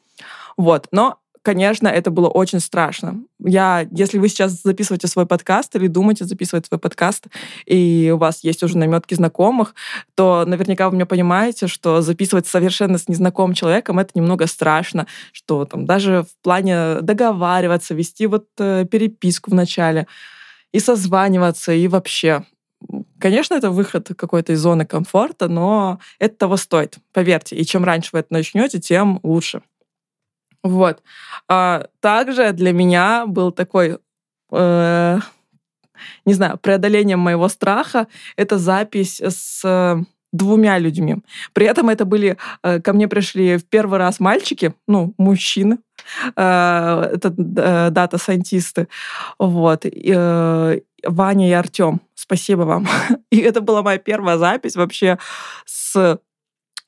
Вот. 0.57 0.87
Но 0.93 1.19
конечно, 1.43 1.89
это 1.89 2.11
было 2.11 2.29
очень 2.29 2.61
страшно. 2.61 3.23
Я, 3.45 3.87
если 3.91 4.19
вы 4.19 4.29
сейчас 4.29 4.63
записываете 4.63 5.09
свой 5.09 5.27
подкаст 5.27 5.75
или 5.77 5.89
думаете 5.89 6.25
записывать 6.25 6.67
свой 6.67 6.79
подкаст, 6.79 7.27
и 7.67 8.11
у 8.15 8.19
вас 8.19 8.45
есть 8.45 8.63
уже 8.63 8.79
наметки 8.79 9.15
знакомых, 9.15 9.75
то 10.15 10.45
наверняка 10.47 10.89
вы 10.89 10.95
меня 10.95 11.07
понимаете, 11.07 11.67
что 11.67 12.01
записывать 12.01 12.47
совершенно 12.47 12.99
с 12.99 13.09
незнакомым 13.09 13.55
человеком 13.55 13.99
это 13.99 14.13
немного 14.15 14.47
страшно, 14.47 15.07
что 15.33 15.65
там 15.65 15.85
даже 15.85 16.23
в 16.23 16.43
плане 16.43 17.01
договариваться, 17.01 17.95
вести 17.95 18.27
вот 18.27 18.47
э, 18.59 18.85
переписку 18.91 19.51
в 19.51 19.55
начале 19.55 20.07
и 20.73 20.79
созваниваться, 20.79 21.73
и 21.73 21.89
вообще. 21.89 22.45
Конечно, 23.21 23.55
это 23.55 23.71
выход 23.71 24.11
какой-то 24.17 24.53
из 24.53 24.61
зоны 24.61 24.85
комфорта, 24.85 25.49
но 25.49 26.01
это 26.19 26.37
того 26.37 26.57
стоит, 26.57 26.97
поверьте. 27.13 27.55
И 27.57 27.65
чем 27.65 27.85
раньше 27.85 28.11
вы 28.13 28.21
это 28.21 28.33
начнете, 28.33 28.81
тем 28.81 29.21
лучше. 29.23 29.63
Вот. 30.63 31.03
А, 31.49 31.87
также 32.01 32.53
для 32.53 32.73
меня 32.73 33.27
был 33.27 33.53
такой, 33.53 33.99
э, 34.53 35.19
не 36.25 36.35
знаю, 36.35 36.59
преодолением 36.59 37.19
моего 37.19 37.49
страха 37.49 38.07
это 38.37 38.59
запись 38.59 39.21
с 39.21 39.65
двумя 40.33 40.79
людьми. 40.79 41.17
При 41.53 41.67
этом 41.67 41.91
это 41.91 42.05
были, 42.05 42.37
э, 42.63 42.81
ко 42.81 42.93
мне 42.93 43.07
пришли 43.07 43.59
в 43.59 43.65
первый 43.65 43.99
раз 43.99 44.19
мальчики, 44.19 44.75
ну, 44.89 45.15
мужчины, 45.19 45.79
э, 46.37 47.11
это 47.15 47.35
э, 47.39 47.91
дата-сайентисты, 47.91 48.89
вот, 49.39 49.85
Ваня 51.05 51.49
и 51.49 51.53
Артем. 51.53 52.01
Спасибо 52.15 52.63
вам. 52.63 52.87
И 53.31 53.39
это 53.39 53.61
была 53.61 53.83
моя 53.83 53.99
первая 53.99 54.39
запись 54.39 54.77
вообще 54.77 55.19
с 55.67 56.19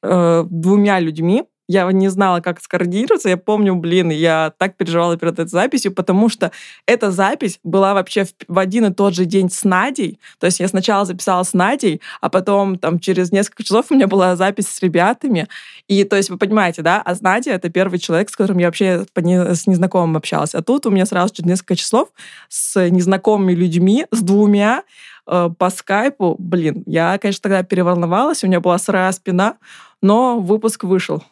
двумя 0.03 1.01
людьми, 1.01 1.45
я 1.67 1.91
не 1.93 2.09
знала, 2.09 2.41
как 2.41 2.61
скоординироваться. 2.61 3.29
Я 3.29 3.37
помню, 3.37 3.75
блин, 3.75 4.11
я 4.11 4.53
так 4.59 4.77
переживала 4.77 5.17
перед 5.17 5.39
этой 5.39 5.49
записью, 5.49 5.93
потому 5.93 6.29
что 6.29 6.53
эта 6.87 7.11
запись 7.11 7.59
была 7.65 7.95
вообще 7.95 8.27
в, 8.49 8.59
один 8.59 8.87
и 8.87 8.93
тот 8.93 9.15
же 9.15 9.25
день 9.25 9.51
с 9.51 9.65
Надей. 9.65 10.19
То 10.39 10.47
есть 10.47 10.61
я 10.61 10.69
сначала 10.69 11.05
записала 11.05 11.43
с 11.43 11.55
Надей, 11.55 12.01
а 12.21 12.29
потом 12.29 12.79
там 12.79 12.99
через 12.99 13.33
несколько 13.33 13.63
часов 13.63 13.87
у 13.91 13.95
меня 13.95 14.07
была 14.07 14.37
запись 14.37 14.69
с 14.69 14.83
ребятами. 14.83 15.49
И 15.89 16.05
то 16.05 16.17
есть 16.17 16.31
вы 16.31 16.37
понимаете, 16.37 16.83
да, 16.83 17.01
а 17.03 17.15
с 17.15 17.23
Надей 17.23 17.53
это 17.53 17.71
первый 17.71 17.99
человек, 17.99 18.29
с 18.29 18.37
которым 18.37 18.59
я 18.59 18.67
вообще 18.67 19.07
с 19.15 19.67
незнакомым 19.67 20.17
общалась. 20.17 20.55
А 20.55 20.63
тут 20.63 20.85
у 20.87 20.91
меня 20.91 21.07
сразу 21.07 21.35
через 21.35 21.49
несколько 21.49 21.77
часов 21.77 22.09
с 22.49 22.91
незнакомыми 22.91 23.53
людьми, 23.55 24.07
с 24.11 24.21
двумя, 24.21 24.83
э, 25.27 25.49
по 25.59 25.71
скайпу, 25.71 26.37
блин, 26.39 26.83
я, 26.87 27.17
конечно, 27.19 27.43
тогда 27.43 27.63
переволновалась, 27.63 28.45
у 28.45 28.47
меня 28.47 28.61
была 28.61 28.77
сырая 28.79 29.11
спина, 29.13 29.57
но 30.05 30.39
выпуск 30.39 30.85
вышел 30.85 31.25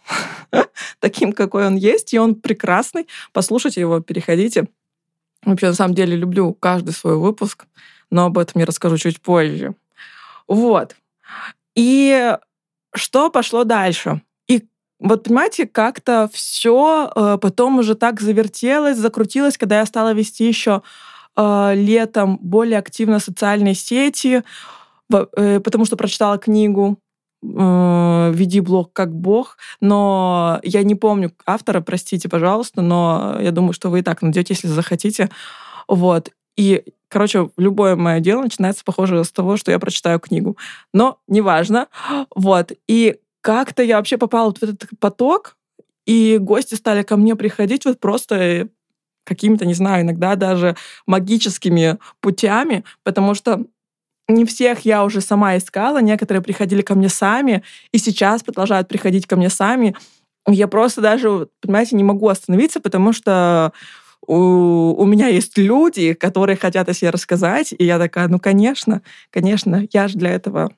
таким, 0.98 1.34
какой 1.34 1.66
он 1.66 1.76
есть, 1.76 2.14
и 2.14 2.18
он 2.18 2.34
прекрасный. 2.34 3.06
Послушайте 3.34 3.82
его, 3.82 4.00
переходите. 4.00 4.66
Вообще, 5.44 5.66
на 5.66 5.74
самом 5.74 5.94
деле, 5.94 6.16
люблю 6.16 6.54
каждый 6.54 6.94
свой 6.94 7.18
выпуск, 7.18 7.66
но 8.10 8.24
об 8.24 8.38
этом 8.38 8.60
я 8.60 8.64
расскажу 8.64 8.96
чуть 8.96 9.20
позже. 9.20 9.74
Вот. 10.48 10.96
И 11.74 12.34
что 12.94 13.28
пошло 13.28 13.64
дальше? 13.64 14.22
И 14.48 14.64
вот, 14.98 15.24
понимаете, 15.24 15.66
как-то 15.66 16.30
все 16.32 17.12
э, 17.14 17.38
потом 17.42 17.78
уже 17.78 17.94
так 17.94 18.22
завертелось, 18.22 18.96
закрутилось, 18.96 19.58
когда 19.58 19.80
я 19.80 19.86
стала 19.86 20.14
вести 20.14 20.48
еще 20.48 20.80
э, 21.36 21.72
летом 21.74 22.38
более 22.40 22.78
активно 22.78 23.18
социальные 23.18 23.74
сети, 23.74 24.44
э, 25.12 25.60
потому 25.60 25.84
что 25.84 25.98
прочитала 25.98 26.38
книгу 26.38 27.01
«Веди 27.42 28.60
блог 28.60 28.92
как 28.92 29.12
бог», 29.12 29.58
но 29.80 30.60
я 30.62 30.82
не 30.84 30.94
помню 30.94 31.32
автора, 31.44 31.80
простите, 31.80 32.28
пожалуйста, 32.28 32.82
но 32.82 33.36
я 33.40 33.50
думаю, 33.50 33.72
что 33.72 33.90
вы 33.90 33.98
и 33.98 34.02
так 34.02 34.22
найдете, 34.22 34.54
если 34.54 34.68
захотите. 34.68 35.28
Вот. 35.88 36.30
И, 36.56 36.84
короче, 37.08 37.50
любое 37.56 37.96
мое 37.96 38.20
дело 38.20 38.42
начинается, 38.42 38.84
похоже, 38.84 39.24
с 39.24 39.32
того, 39.32 39.56
что 39.56 39.72
я 39.72 39.78
прочитаю 39.78 40.20
книгу. 40.20 40.56
Но 40.94 41.18
неважно. 41.26 41.88
Вот. 42.34 42.72
И 42.86 43.16
как-то 43.40 43.82
я 43.82 43.96
вообще 43.96 44.18
попала 44.18 44.52
в 44.52 44.62
этот 44.62 44.88
поток, 45.00 45.56
и 46.06 46.38
гости 46.38 46.74
стали 46.76 47.02
ко 47.02 47.16
мне 47.16 47.34
приходить 47.34 47.84
вот 47.84 47.98
просто 47.98 48.68
какими-то, 49.24 49.66
не 49.66 49.74
знаю, 49.74 50.02
иногда 50.02 50.36
даже 50.36 50.76
магическими 51.06 51.98
путями, 52.20 52.84
потому 53.02 53.34
что 53.34 53.64
не 54.28 54.44
всех 54.44 54.80
я 54.80 55.04
уже 55.04 55.20
сама 55.20 55.56
искала, 55.56 56.00
некоторые 56.00 56.42
приходили 56.42 56.82
ко 56.82 56.94
мне 56.94 57.08
сами, 57.08 57.62
и 57.92 57.98
сейчас 57.98 58.42
продолжают 58.42 58.88
приходить 58.88 59.26
ко 59.26 59.36
мне 59.36 59.50
сами. 59.50 59.94
Я 60.46 60.68
просто 60.68 61.00
даже, 61.00 61.48
понимаете, 61.60 61.96
не 61.96 62.04
могу 62.04 62.28
остановиться, 62.28 62.80
потому 62.80 63.12
что 63.12 63.72
у, 64.26 64.94
у 64.94 65.04
меня 65.04 65.28
есть 65.28 65.58
люди, 65.58 66.14
которые 66.14 66.56
хотят 66.56 66.88
о 66.88 66.94
себе 66.94 67.10
рассказать, 67.10 67.74
и 67.76 67.84
я 67.84 67.98
такая, 67.98 68.28
ну, 68.28 68.38
конечно, 68.38 69.02
конечно, 69.30 69.86
я 69.92 70.08
же 70.08 70.18
для 70.18 70.30
этого 70.30 70.72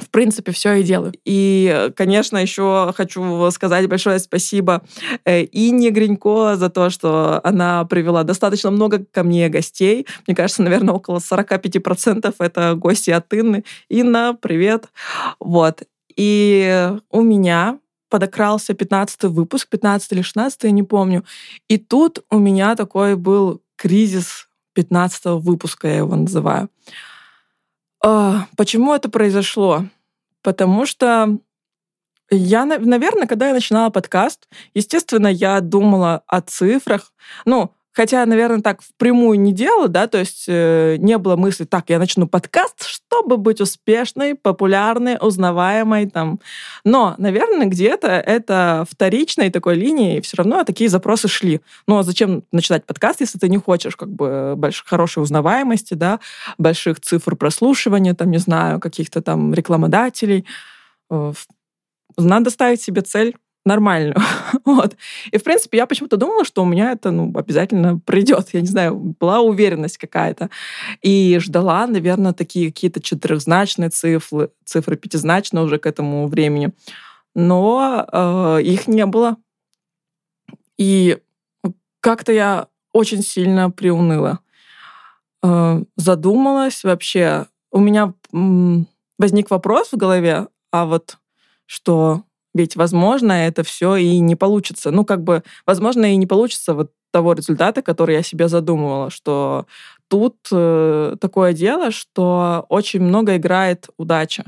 в 0.00 0.10
принципе, 0.10 0.52
все 0.52 0.74
и 0.74 0.82
делаю. 0.82 1.12
И, 1.24 1.90
конечно, 1.96 2.38
еще 2.38 2.92
хочу 2.96 3.50
сказать 3.50 3.88
большое 3.88 4.18
спасибо 4.18 4.82
э, 5.24 5.44
Инне 5.52 5.90
Гринько 5.90 6.56
за 6.56 6.70
то, 6.70 6.90
что 6.90 7.40
она 7.44 7.84
привела 7.84 8.24
достаточно 8.24 8.70
много 8.70 9.04
ко 9.04 9.22
мне 9.22 9.48
гостей. 9.48 10.06
Мне 10.26 10.34
кажется, 10.34 10.62
наверное, 10.62 10.94
около 10.94 11.18
45% 11.18 12.34
это 12.38 12.74
гости 12.74 13.10
от 13.10 13.32
Инны. 13.32 13.64
Инна, 13.88 14.36
привет. 14.40 14.86
Вот. 15.38 15.82
И 16.16 16.92
у 17.10 17.22
меня 17.22 17.78
подокрался 18.08 18.74
15 18.74 19.24
выпуск, 19.24 19.68
15 19.68 20.12
или 20.12 20.22
16, 20.22 20.64
я 20.64 20.70
не 20.72 20.82
помню. 20.82 21.24
И 21.68 21.78
тут 21.78 22.24
у 22.28 22.38
меня 22.38 22.74
такой 22.74 23.16
был 23.16 23.62
кризис 23.76 24.48
15 24.74 25.42
выпуска, 25.42 25.88
я 25.88 25.98
его 25.98 26.16
называю. 26.16 26.68
А, 28.02 28.46
почему 28.56 28.94
это 28.94 29.10
произошло? 29.10 29.84
Потому 30.42 30.86
что 30.86 31.38
я, 32.30 32.64
наверное, 32.64 33.26
когда 33.26 33.48
я 33.48 33.54
начинала 33.54 33.90
подкаст, 33.90 34.48
естественно, 34.72 35.26
я 35.26 35.60
думала 35.60 36.22
о 36.26 36.40
цифрах. 36.40 37.12
Ну, 37.44 37.74
Хотя, 38.00 38.24
наверное, 38.24 38.62
так 38.62 38.80
впрямую 38.80 39.38
не 39.38 39.52
делала, 39.52 39.86
да, 39.86 40.06
то 40.06 40.16
есть 40.16 40.46
э, 40.48 40.96
не 41.00 41.18
было 41.18 41.36
мысли, 41.36 41.64
так, 41.64 41.90
я 41.90 41.98
начну 41.98 42.26
подкаст, 42.26 42.86
чтобы 42.86 43.36
быть 43.36 43.60
успешной, 43.60 44.34
популярной, 44.34 45.18
узнаваемой 45.20 46.08
там. 46.08 46.40
Но, 46.82 47.14
наверное, 47.18 47.66
где-то 47.66 48.08
это 48.08 48.86
вторичной 48.90 49.50
такой 49.50 49.74
линии, 49.74 50.22
все 50.22 50.38
равно 50.38 50.64
такие 50.64 50.88
запросы 50.88 51.28
шли. 51.28 51.60
Ну, 51.86 51.98
а 51.98 52.02
зачем 52.02 52.42
начинать 52.52 52.86
подкаст, 52.86 53.20
если 53.20 53.36
ты 53.36 53.50
не 53.50 53.58
хочешь 53.58 53.96
как 53.96 54.08
бы 54.08 54.54
большой, 54.56 54.86
хорошей 54.88 55.22
узнаваемости, 55.22 55.92
да, 55.92 56.20
больших 56.56 57.02
цифр 57.02 57.36
прослушивания, 57.36 58.14
там, 58.14 58.30
не 58.30 58.38
знаю, 58.38 58.80
каких-то 58.80 59.20
там 59.20 59.52
рекламодателей. 59.52 60.46
Э, 61.10 61.34
надо 62.16 62.48
ставить 62.48 62.80
себе 62.80 63.02
цель 63.02 63.36
нормальную. 63.64 64.16
вот. 64.64 64.96
И, 65.30 65.38
в 65.38 65.44
принципе, 65.44 65.78
я 65.78 65.86
почему-то 65.86 66.16
думала, 66.16 66.44
что 66.44 66.62
у 66.62 66.66
меня 66.66 66.92
это 66.92 67.10
ну, 67.10 67.32
обязательно 67.34 67.98
придет. 67.98 68.48
Я 68.52 68.60
не 68.60 68.66
знаю, 68.66 68.96
была 68.96 69.40
уверенность 69.40 69.98
какая-то. 69.98 70.50
И 71.02 71.38
ждала, 71.38 71.86
наверное, 71.86 72.32
такие 72.32 72.72
какие-то 72.72 73.00
четырехзначные 73.00 73.90
цифры, 73.90 74.50
цифры 74.64 74.96
пятизначные 74.96 75.64
уже 75.64 75.78
к 75.78 75.86
этому 75.86 76.26
времени. 76.28 76.72
Но 77.34 78.06
э, 78.10 78.62
их 78.62 78.88
не 78.88 79.06
было. 79.06 79.36
И 80.78 81.18
как-то 82.00 82.32
я 82.32 82.68
очень 82.92 83.22
сильно 83.22 83.70
приуныла. 83.70 84.40
Э, 85.42 85.82
задумалась 85.96 86.82
вообще. 86.82 87.46
У 87.70 87.78
меня 87.78 88.14
возник 89.18 89.50
вопрос 89.50 89.92
в 89.92 89.96
голове, 89.96 90.48
а 90.72 90.86
вот 90.86 91.18
что 91.66 92.24
ведь, 92.54 92.76
возможно, 92.76 93.32
это 93.32 93.62
все 93.62 93.96
и 93.96 94.18
не 94.20 94.36
получится. 94.36 94.90
Ну, 94.90 95.04
как 95.04 95.22
бы, 95.22 95.42
возможно, 95.66 96.12
и 96.12 96.16
не 96.16 96.26
получится 96.26 96.74
вот 96.74 96.92
того 97.12 97.32
результата, 97.32 97.82
который 97.82 98.14
я 98.14 98.22
себе 98.22 98.48
задумывала, 98.48 99.10
что 99.10 99.66
тут 100.08 100.36
э, 100.52 101.16
такое 101.20 101.52
дело, 101.52 101.90
что 101.90 102.66
очень 102.68 103.00
много 103.00 103.36
играет 103.36 103.88
удача. 103.96 104.44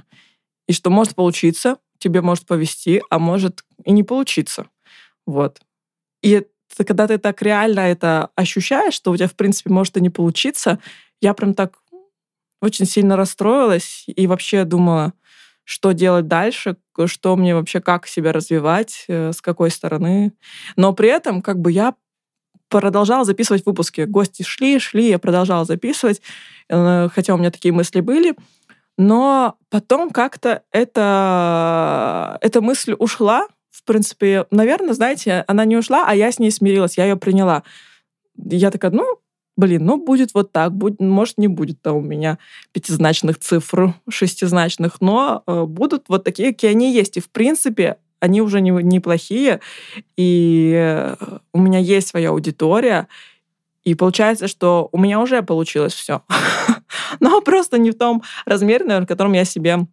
И 0.68 0.73
что 0.73 0.90
может 0.90 1.14
получиться, 1.14 1.78
тебе 1.99 2.21
может 2.21 2.47
повести, 2.47 3.02
а 3.11 3.18
может 3.18 3.64
и 3.85 3.92
не 3.92 4.02
получиться. 4.02 4.66
Вот. 5.26 5.61
И 6.23 6.30
это, 6.30 6.85
когда 6.85 7.06
ты 7.06 7.18
так 7.18 7.42
реально 7.42 7.80
это 7.80 8.30
ощущаешь, 8.37 8.94
что 8.94 9.11
у 9.11 9.16
тебя, 9.16 9.28
в 9.28 9.35
принципе, 9.35 9.71
может 9.71 9.97
и 9.97 10.00
не 10.00 10.11
получиться, 10.11 10.78
я 11.21 11.35
прям 11.35 11.54
так 11.54 11.78
очень 12.61 12.87
сильно 12.87 13.16
расстроилась 13.16 14.04
и 14.06 14.26
вообще 14.26 14.64
думала, 14.64 15.12
что 15.64 15.92
делать 15.92 16.26
дальше, 16.26 16.76
что 17.07 17.37
мне 17.37 17.54
вообще, 17.54 17.81
как 17.81 18.07
себя 18.07 18.33
развивать, 18.33 19.04
э, 19.09 19.33
с 19.33 19.40
какой 19.40 19.71
стороны. 19.71 20.33
Но 20.76 20.92
при 20.92 21.09
этом 21.09 21.42
как 21.42 21.59
бы 21.59 21.73
я 21.73 21.95
продолжала 22.69 23.25
записывать 23.25 23.64
выпуски. 23.66 24.02
Гости 24.02 24.42
шли, 24.42 24.78
шли, 24.78 25.09
я 25.09 25.19
продолжала 25.19 25.64
записывать, 25.64 26.23
э, 26.69 27.09
хотя 27.14 27.35
у 27.35 27.38
меня 27.38 27.50
такие 27.50 27.73
мысли 27.73 28.00
были. 28.00 28.35
Но 28.99 29.57
потом 29.71 30.11
как-то 30.11 30.62
эта, 30.71 32.38
эта 32.40 32.61
мысль 32.61 32.95
ушла. 32.99 33.47
В 33.71 33.85
принципе, 33.85 34.47
наверное, 34.50 34.95
знаете, 34.95 35.45
она 35.49 35.64
не 35.64 35.76
ушла, 35.76 36.04
а 36.07 36.14
я 36.14 36.31
с 36.31 36.38
ней 36.38 36.50
смирилась, 36.50 36.99
я 36.99 37.04
ее 37.04 37.16
приняла. 37.16 37.62
Я 38.37 38.71
такая, 38.71 38.90
ну, 38.90 39.19
блин, 39.56 39.85
ну 39.85 40.02
будет 40.02 40.35
вот 40.35 40.52
так, 40.52 40.73
будет, 40.73 41.00
может 41.00 41.38
не 41.38 41.49
будет 41.49 41.80
там 41.82 41.97
у 41.97 42.00
меня 42.00 42.38
пятизначных 42.73 43.38
цифр, 43.38 43.94
шестизначных, 44.09 45.00
но 45.00 45.42
э, 45.47 45.64
будут 45.64 46.04
вот 46.09 46.25
такие, 46.25 46.52
какие 46.52 46.71
они 46.71 46.92
есть. 46.92 47.16
И 47.16 47.21
в 47.21 47.30
принципе 47.30 47.99
они 48.21 48.40
уже 48.40 48.61
не, 48.61 48.71
неплохие, 48.71 49.61
и 50.16 50.73
э, 50.75 51.16
у 51.52 51.59
меня 51.59 51.78
есть 51.78 52.09
своя 52.09 52.30
аудитория, 52.30 53.09
и 53.85 53.94
получается, 53.94 54.47
что 54.47 54.88
у 54.92 54.99
меня 54.99 55.21
уже 55.21 55.42
получилось 55.42 55.92
все. 55.92 56.23
Но 57.21 57.40
просто 57.40 57.78
не 57.78 57.90
в 57.90 57.99
том 57.99 58.23
размере, 58.47 58.85
наверное, 58.85 59.06
в 59.06 59.09
котором 59.09 59.32
я 59.32 59.44
себе 59.44 59.87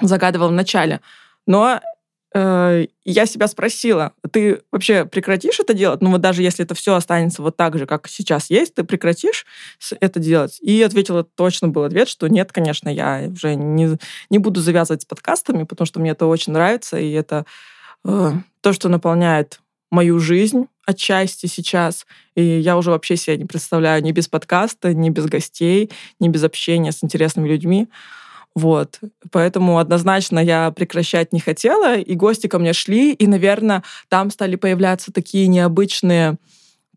загадывала 0.00 0.48
в 0.48 0.52
начале. 0.52 1.00
Но 1.46 1.80
я 2.34 3.26
себя 3.26 3.48
спросила, 3.48 4.12
ты 4.30 4.60
вообще 4.70 5.06
прекратишь 5.06 5.60
это 5.60 5.72
делать? 5.72 6.02
Ну 6.02 6.10
вот 6.10 6.20
даже 6.20 6.42
если 6.42 6.64
это 6.64 6.74
все 6.74 6.94
останется 6.94 7.42
вот 7.42 7.56
так 7.56 7.78
же, 7.78 7.86
как 7.86 8.06
сейчас 8.06 8.50
есть, 8.50 8.74
ты 8.74 8.84
прекратишь 8.84 9.46
это 10.00 10.20
делать? 10.20 10.58
И 10.60 10.82
ответила, 10.82 11.24
точно 11.24 11.68
был 11.68 11.84
ответ, 11.84 12.08
что 12.08 12.28
нет, 12.28 12.52
конечно, 12.52 12.88
я 12.88 13.28
уже 13.32 13.54
не, 13.54 13.96
не 14.28 14.38
буду 14.38 14.60
завязывать 14.60 15.02
с 15.02 15.06
подкастами, 15.06 15.64
потому 15.64 15.86
что 15.86 16.00
мне 16.00 16.10
это 16.10 16.26
очень 16.26 16.52
нравится, 16.52 16.98
и 16.98 17.10
это 17.12 17.46
э, 18.04 18.32
то, 18.60 18.72
что 18.74 18.88
наполняет 18.90 19.60
мою 19.90 20.18
жизнь 20.18 20.66
отчасти 20.84 21.46
сейчас. 21.46 22.06
И 22.34 22.42
я 22.42 22.76
уже 22.76 22.90
вообще 22.90 23.16
себя 23.16 23.36
не 23.36 23.44
представляю 23.44 24.02
ни 24.02 24.12
без 24.12 24.28
подкаста, 24.28 24.94
ни 24.94 25.10
без 25.10 25.26
гостей, 25.26 25.90
ни 26.20 26.28
без 26.28 26.44
общения 26.44 26.92
с 26.92 27.02
интересными 27.02 27.48
людьми. 27.48 27.88
Вот. 28.58 28.98
Поэтому 29.30 29.78
однозначно 29.78 30.40
я 30.40 30.72
прекращать 30.72 31.32
не 31.32 31.38
хотела, 31.38 31.96
и 31.96 32.14
гости 32.16 32.48
ко 32.48 32.58
мне 32.58 32.72
шли, 32.72 33.12
и, 33.12 33.26
наверное, 33.28 33.84
там 34.08 34.30
стали 34.30 34.56
появляться 34.56 35.12
такие 35.12 35.46
необычные 35.46 36.38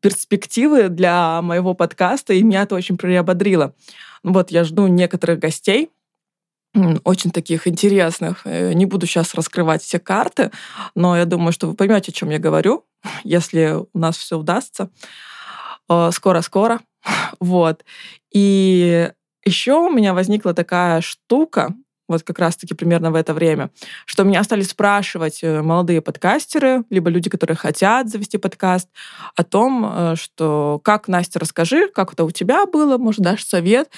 перспективы 0.01 0.89
для 0.89 1.39
моего 1.43 1.75
подкаста, 1.75 2.33
и 2.33 2.41
меня 2.41 2.63
это 2.63 2.73
очень 2.73 2.97
приободрило. 2.97 3.75
Вот 4.23 4.49
я 4.49 4.63
жду 4.63 4.87
некоторых 4.87 5.37
гостей, 5.37 5.91
очень 7.03 7.29
таких 7.29 7.67
интересных. 7.67 8.41
Э, 8.45 8.73
не 8.73 8.87
буду 8.87 9.05
сейчас 9.05 9.35
раскрывать 9.35 9.83
все 9.83 9.99
карты, 9.99 10.49
но 10.95 11.15
я 11.15 11.25
думаю, 11.25 11.51
что 11.51 11.67
вы 11.67 11.75
поймете, 11.75 12.11
о 12.11 12.15
чем 12.15 12.31
я 12.31 12.39
говорю, 12.39 12.85
если 13.23 13.77
у 13.93 13.99
нас 13.99 14.17
все 14.17 14.39
удастся. 14.39 14.89
Э, 15.87 16.09
скоро-скоро. 16.11 16.79
Вот. 17.39 17.83
И 18.31 19.11
еще 19.45 19.73
у 19.73 19.89
меня 19.89 20.13
возникла 20.13 20.53
такая 20.53 21.01
штука, 21.01 21.73
вот 22.11 22.23
как 22.23 22.39
раз-таки 22.39 22.73
примерно 22.73 23.11
в 23.11 23.15
это 23.15 23.33
время, 23.33 23.71
что 24.05 24.23
меня 24.23 24.43
стали 24.43 24.61
спрашивать 24.61 25.39
э, 25.43 25.61
молодые 25.61 26.01
подкастеры, 26.01 26.83
либо 26.89 27.09
люди, 27.09 27.29
которые 27.29 27.57
хотят 27.57 28.09
завести 28.09 28.37
подкаст, 28.37 28.89
о 29.35 29.43
том, 29.43 29.85
э, 29.85 30.15
что 30.15 30.79
как, 30.83 31.07
Настя, 31.07 31.39
расскажи, 31.39 31.87
как 31.87 32.13
это 32.13 32.25
у 32.25 32.31
тебя 32.31 32.65
было, 32.65 32.97
может, 32.97 33.21
дашь 33.21 33.45
совет. 33.45 33.89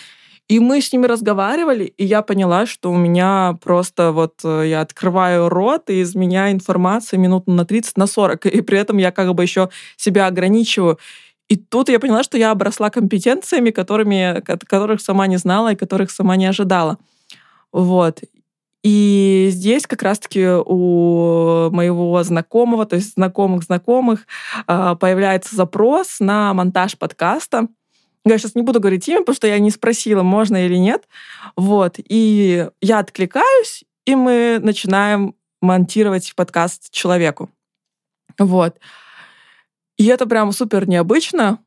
И 0.50 0.60
мы 0.60 0.82
с 0.82 0.92
ними 0.92 1.06
разговаривали, 1.06 1.86
и 1.86 2.04
я 2.06 2.22
поняла, 2.22 2.66
что 2.66 2.92
у 2.92 2.98
меня 2.98 3.58
просто 3.64 4.12
вот 4.12 4.42
э, 4.44 4.66
я 4.68 4.82
открываю 4.82 5.50
рот, 5.50 5.90
и 5.90 6.02
из 6.02 6.16
меня 6.16 6.52
информация 6.52 7.18
минут 7.18 7.48
на 7.48 7.66
30, 7.66 7.98
на 7.98 8.08
40, 8.08 8.46
и 8.48 8.62
при 8.62 8.78
этом 8.78 8.98
я 8.98 9.12
как 9.12 9.34
бы 9.34 9.42
еще 9.44 9.70
себя 9.98 10.28
ограничиваю. 10.28 11.00
И 11.54 11.56
тут 11.56 11.88
я 11.88 12.00
поняла, 12.00 12.24
что 12.24 12.36
я 12.36 12.50
обросла 12.50 12.90
компетенциями, 12.90 13.70
которыми, 13.70 14.42
которых 14.42 15.02
сама 15.02 15.28
не 15.28 15.38
знала 15.38 15.74
и 15.74 15.76
которых 15.76 16.10
сама 16.10 16.36
не 16.36 16.48
ожидала. 16.48 16.98
Вот. 17.72 18.22
И 18.82 19.50
здесь 19.52 19.86
как 19.86 20.02
раз-таки 20.02 20.48
у 20.48 21.70
моего 21.70 22.24
знакомого, 22.24 22.88
то 22.88 22.96
есть 22.96 23.14
знакомых 23.14 23.66
знакомых, 23.66 24.26
а, 24.66 24.96
появляется 24.96 25.56
запрос 25.56 26.20
на 26.20 26.56
монтаж 26.56 26.98
подкаста. 26.98 27.68
Я 28.26 28.40
сейчас 28.40 28.56
не 28.56 28.64
буду 28.64 28.80
говорить 28.80 29.08
имя, 29.08 29.20
потому 29.20 29.36
что 29.36 29.46
я 29.46 29.60
не 29.60 29.70
спросила, 29.70 30.24
можно 30.24 30.66
или 30.66 30.78
нет. 30.78 31.04
Вот. 31.56 31.98
И 32.00 32.68
я 32.82 32.98
откликаюсь, 32.98 33.84
и 34.06 34.16
мы 34.16 34.58
начинаем 34.60 35.36
монтировать 35.62 36.34
подкаст 36.36 36.90
человеку. 36.90 37.52
Вот. 38.40 38.80
И 39.98 40.06
это 40.06 40.26
прям 40.26 40.52
супер 40.52 40.88
необычно. 40.88 41.60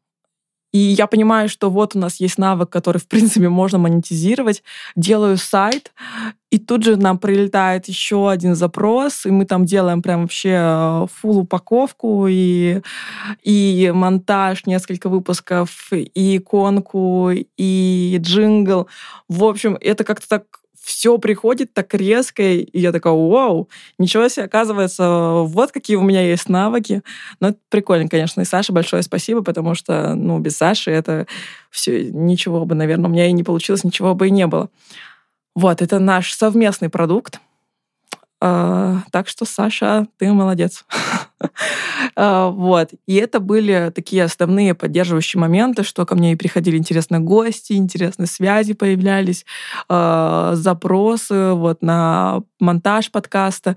И 0.72 0.78
я 0.78 1.06
понимаю, 1.06 1.48
что 1.48 1.70
вот 1.70 1.96
у 1.96 1.98
нас 1.98 2.20
есть 2.20 2.36
навык, 2.36 2.68
который, 2.68 2.98
в 2.98 3.08
принципе, 3.08 3.48
можно 3.48 3.78
монетизировать. 3.78 4.62
Делаю 4.94 5.38
сайт, 5.38 5.92
и 6.50 6.58
тут 6.58 6.84
же 6.84 6.96
нам 6.96 7.18
прилетает 7.18 7.86
еще 7.86 8.28
один 8.30 8.54
запрос, 8.54 9.24
и 9.24 9.30
мы 9.30 9.46
там 9.46 9.64
делаем 9.64 10.02
прям 10.02 10.22
вообще 10.22 11.06
фул 11.14 11.38
упаковку 11.38 12.26
и, 12.28 12.82
и 13.42 13.90
монтаж, 13.94 14.66
несколько 14.66 15.08
выпусков, 15.08 15.90
и 15.92 16.36
иконку, 16.36 17.30
и 17.30 18.18
джингл. 18.20 18.88
В 19.28 19.44
общем, 19.44 19.78
это 19.80 20.04
как-то 20.04 20.28
так 20.28 20.44
все 20.86 21.18
приходит 21.18 21.74
так 21.74 21.92
резко, 21.94 22.44
и 22.44 22.78
я 22.78 22.92
такая, 22.92 23.12
вау, 23.12 23.68
ничего 23.98 24.28
себе, 24.28 24.44
оказывается, 24.44 25.42
вот 25.44 25.72
какие 25.72 25.96
у 25.96 26.02
меня 26.02 26.22
есть 26.22 26.48
навыки. 26.48 27.02
Ну, 27.40 27.48
это 27.48 27.58
прикольно, 27.70 28.08
конечно. 28.08 28.42
И 28.42 28.44
Саше 28.44 28.72
большое 28.72 29.02
спасибо, 29.02 29.42
потому 29.42 29.74
что, 29.74 30.14
ну, 30.14 30.38
без 30.38 30.56
Саши 30.56 30.92
это 30.92 31.26
все, 31.70 32.08
ничего 32.12 32.64
бы, 32.64 32.76
наверное, 32.76 33.10
у 33.10 33.12
меня 33.12 33.26
и 33.26 33.32
не 33.32 33.42
получилось, 33.42 33.82
ничего 33.82 34.14
бы 34.14 34.28
и 34.28 34.30
не 34.30 34.46
было. 34.46 34.70
Вот, 35.56 35.82
это 35.82 35.98
наш 35.98 36.32
совместный 36.32 36.88
продукт. 36.88 37.40
А, 38.40 38.98
так 39.12 39.28
что, 39.28 39.44
Саша, 39.44 40.06
ты 40.18 40.32
молодец. 40.32 40.84
А, 42.18 42.48
вот. 42.48 42.90
И 43.06 43.16
это 43.16 43.40
были 43.40 43.92
такие 43.94 44.24
основные 44.24 44.74
поддерживающие 44.74 45.38
моменты, 45.38 45.82
что 45.82 46.06
ко 46.06 46.14
мне 46.14 46.32
и 46.32 46.36
приходили 46.36 46.78
интересные 46.78 47.20
гости, 47.20 47.74
интересные 47.74 48.26
связи 48.26 48.72
появлялись, 48.72 49.44
а, 49.88 50.52
запросы 50.54 51.52
вот 51.52 51.82
на 51.82 52.42
монтаж 52.58 53.10
подкаста. 53.10 53.76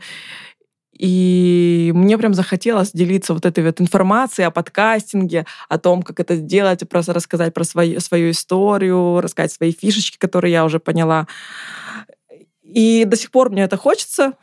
И 0.98 1.92
мне 1.96 2.18
прям 2.18 2.34
захотелось 2.34 2.92
делиться 2.92 3.34
вот 3.34 3.46
этой 3.46 3.64
вот 3.64 3.80
информацией 3.80 4.48
о 4.48 4.52
подкастинге, 4.52 5.46
о 5.70 5.78
том, 5.78 6.02
как 6.04 6.20
это 6.20 6.36
сделать, 6.36 6.88
просто 6.90 7.14
рассказать 7.14 7.54
про 7.54 7.64
свою, 7.64 8.02
свою 8.02 8.32
историю, 8.32 9.22
рассказать 9.22 9.54
свои 9.54 9.72
фишечки, 9.72 10.18
которые 10.18 10.52
я 10.52 10.66
уже 10.66 10.80
поняла. 10.80 11.28
И 12.74 13.06
до 13.06 13.18
сих 13.18 13.32
пор 13.32 13.50
мне 13.50 13.64
это 13.64 13.78
хочется. 13.78 14.34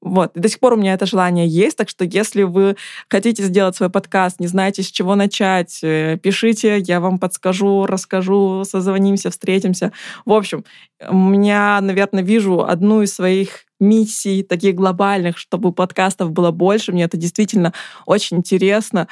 Вот, 0.00 0.36
и 0.36 0.40
до 0.40 0.48
сих 0.48 0.60
пор 0.60 0.74
у 0.74 0.76
меня 0.76 0.94
это 0.94 1.06
желание 1.06 1.48
есть, 1.48 1.76
так 1.76 1.88
что 1.88 2.04
если 2.04 2.44
вы 2.44 2.76
хотите 3.08 3.42
сделать 3.42 3.74
свой 3.74 3.90
подкаст, 3.90 4.38
не 4.38 4.46
знаете, 4.46 4.84
с 4.84 4.86
чего 4.86 5.16
начать, 5.16 5.80
э, 5.82 6.16
пишите, 6.22 6.78
я 6.78 7.00
вам 7.00 7.18
подскажу, 7.18 7.84
расскажу, 7.84 8.62
созвонимся, 8.64 9.30
встретимся. 9.30 9.92
В 10.24 10.32
общем, 10.32 10.64
у 11.08 11.16
меня, 11.16 11.80
наверное, 11.80 12.22
вижу 12.22 12.64
одну 12.64 13.02
из 13.02 13.12
своих 13.12 13.64
миссий 13.80 14.44
таких 14.44 14.76
глобальных, 14.76 15.36
чтобы 15.36 15.72
подкастов 15.72 16.30
было 16.30 16.52
больше. 16.52 16.92
Мне 16.92 17.04
это 17.04 17.16
действительно 17.16 17.72
очень 18.06 18.36
интересно. 18.36 19.08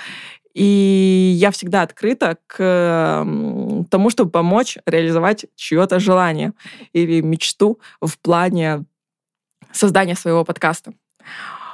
И 0.56 1.34
я 1.36 1.50
всегда 1.50 1.82
открыта 1.82 2.38
к 2.46 2.56
тому, 3.90 4.08
чтобы 4.08 4.30
помочь 4.30 4.78
реализовать 4.86 5.44
чье-то 5.54 6.00
желание 6.00 6.54
или 6.94 7.20
мечту 7.20 7.78
в 8.00 8.18
плане 8.18 8.86
создания 9.70 10.14
своего 10.14 10.46
подкаста. 10.46 10.94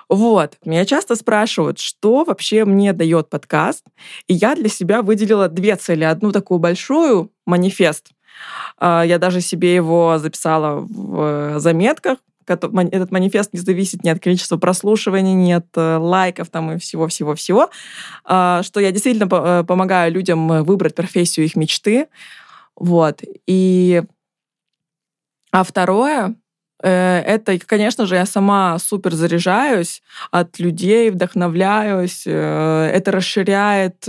Вот. 0.09 0.57
Меня 0.65 0.85
часто 0.85 1.15
спрашивают, 1.15 1.79
что 1.79 2.25
вообще 2.25 2.65
мне 2.65 2.93
дает 2.93 3.31
подкаст. 3.31 3.85
И 4.27 4.35
я 4.35 4.57
для 4.57 4.69
себя 4.69 5.03
выделила 5.03 5.49
две 5.49 5.77
цели. 5.77 6.03
Одну 6.03 6.33
такую 6.33 6.59
большую, 6.59 7.31
манифест. 7.47 8.11
А, 8.79 9.05
я 9.05 9.19
даже 9.19 9.41
себе 9.41 9.77
его 9.77 10.19
записала 10.19 10.81
в 10.81 11.61
заметках, 11.61 12.19
этот 12.47 13.11
манифест 13.11 13.53
не 13.53 13.61
зависит 13.61 14.05
ни 14.05 14.09
от 14.09 14.23
количества 14.23 14.57
прослушиваний, 14.57 15.35
ни 15.35 15.53
от 15.53 15.67
э, 15.77 15.97
лайков 15.97 16.49
там 16.49 16.73
и 16.73 16.79
всего-всего-всего, 16.79 17.71
а, 18.25 18.63
что 18.63 18.81
я 18.81 18.91
действительно 18.93 19.29
э, 19.31 19.65
помогаю 19.65 20.13
людям 20.13 20.65
выбрать 20.65 20.95
профессию 20.95 21.47
их 21.47 21.57
мечты. 21.57 22.09
Вот. 22.77 23.23
И... 23.47 24.03
А 25.51 25.65
второе, 25.65 26.35
э, 26.83 27.19
это, 27.19 27.59
конечно 27.59 28.07
же, 28.07 28.15
я 28.15 28.27
сама 28.27 28.79
супер 28.79 29.15
заряжаюсь 29.15 30.03
от 30.31 30.59
людей, 30.59 31.11
вдохновляюсь. 31.11 32.27
Это 32.27 33.13
расширяет 33.13 34.07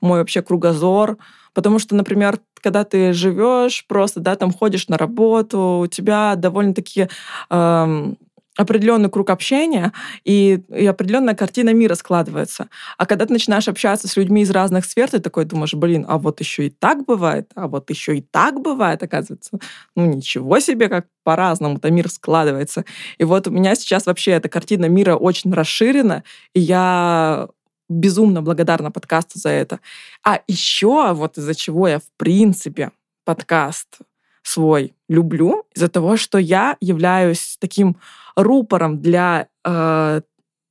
мой 0.00 0.18
вообще 0.20 0.42
кругозор. 0.42 1.18
Потому 1.56 1.78
что, 1.78 1.94
например, 1.94 2.38
когда 2.66 2.82
ты 2.82 3.12
живешь, 3.12 3.84
просто, 3.86 4.18
да, 4.18 4.34
там 4.34 4.52
ходишь 4.52 4.88
на 4.88 4.98
работу, 4.98 5.82
у 5.84 5.86
тебя 5.86 6.34
довольно-таки 6.34 7.08
эм, 7.48 8.18
определенный 8.56 9.08
круг 9.08 9.30
общения 9.30 9.92
и, 10.24 10.64
и 10.74 10.84
определенная 10.84 11.36
картина 11.36 11.72
мира 11.72 11.94
складывается. 11.94 12.68
А 12.98 13.06
когда 13.06 13.24
ты 13.24 13.32
начинаешь 13.32 13.68
общаться 13.68 14.08
с 14.08 14.16
людьми 14.16 14.42
из 14.42 14.50
разных 14.50 14.84
сфер, 14.84 15.08
ты 15.08 15.20
такой 15.20 15.44
думаешь, 15.44 15.74
блин, 15.74 16.04
а 16.08 16.18
вот 16.18 16.40
еще 16.40 16.66
и 16.66 16.70
так 16.70 17.04
бывает, 17.04 17.52
а 17.54 17.68
вот 17.68 17.88
еще 17.88 18.16
и 18.16 18.20
так 18.20 18.60
бывает, 18.60 19.00
оказывается. 19.00 19.60
Ну 19.94 20.06
ничего 20.06 20.58
себе, 20.58 20.88
как 20.88 21.06
по-разному-то 21.22 21.88
мир 21.92 22.08
складывается. 22.10 22.84
И 23.18 23.22
вот 23.22 23.46
у 23.46 23.52
меня 23.52 23.76
сейчас 23.76 24.06
вообще 24.06 24.32
эта 24.32 24.48
картина 24.48 24.86
мира 24.86 25.14
очень 25.14 25.52
расширена, 25.52 26.24
и 26.52 26.58
я 26.58 27.46
безумно 27.88 28.42
благодарна 28.42 28.90
подкасту 28.90 29.38
за 29.38 29.50
это. 29.50 29.80
А 30.24 30.40
еще 30.48 31.12
вот 31.12 31.38
из-за 31.38 31.54
чего 31.54 31.88
я 31.88 31.98
в 31.98 32.08
принципе 32.16 32.90
подкаст 33.24 33.98
свой 34.42 34.94
люблю, 35.08 35.64
из-за 35.74 35.88
того, 35.88 36.16
что 36.16 36.38
я 36.38 36.76
являюсь 36.80 37.56
таким 37.60 37.96
рупором 38.36 39.00
для 39.00 39.48
э, 39.64 40.20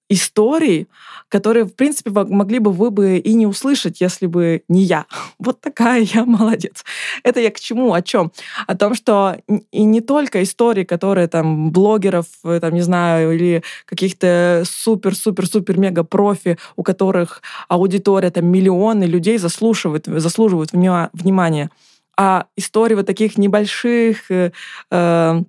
историй, 0.10 0.88
которые, 1.30 1.66
в 1.66 1.76
принципе, 1.76 2.12
могли 2.12 2.60
бы 2.60 2.72
вы 2.72 2.92
бы 2.92 3.18
и 3.18 3.34
не 3.34 3.48
услышать, 3.48 4.02
если 4.02 4.28
бы 4.28 4.64
не 4.68 4.82
я. 4.82 5.06
Вот 5.40 5.62
такая 5.62 6.02
я 6.02 6.26
молодец. 6.26 6.84
Это 7.24 7.40
я 7.40 7.52
к 7.52 7.60
чему, 7.60 7.94
о 7.94 8.02
чем? 8.02 8.32
О 8.68 8.76
том, 8.76 8.96
что 8.96 9.38
и 9.72 9.84
не 9.84 10.02
только 10.02 10.42
истории, 10.44 10.84
которые 10.84 11.28
там 11.28 11.72
блогеров, 11.72 12.26
э, 12.44 12.60
там, 12.60 12.74
не 12.74 12.82
знаю, 12.82 13.34
или 13.34 13.64
каких-то 13.86 14.64
супер-супер-супер-мега 14.66 16.04
профи, 16.04 16.58
у 16.76 16.84
которых 16.84 17.42
аудитория 17.68 18.32
там 18.32 18.46
миллионы 18.46 19.04
людей 19.04 19.38
заслуживают, 19.38 20.06
заслуживают 20.06 20.72
внимания, 20.72 21.70
а 22.18 22.46
истории 22.56 22.96
вот 22.96 23.06
таких 23.06 23.38
небольших, 23.38 24.32
э, 24.32 24.52
э, 24.92 25.42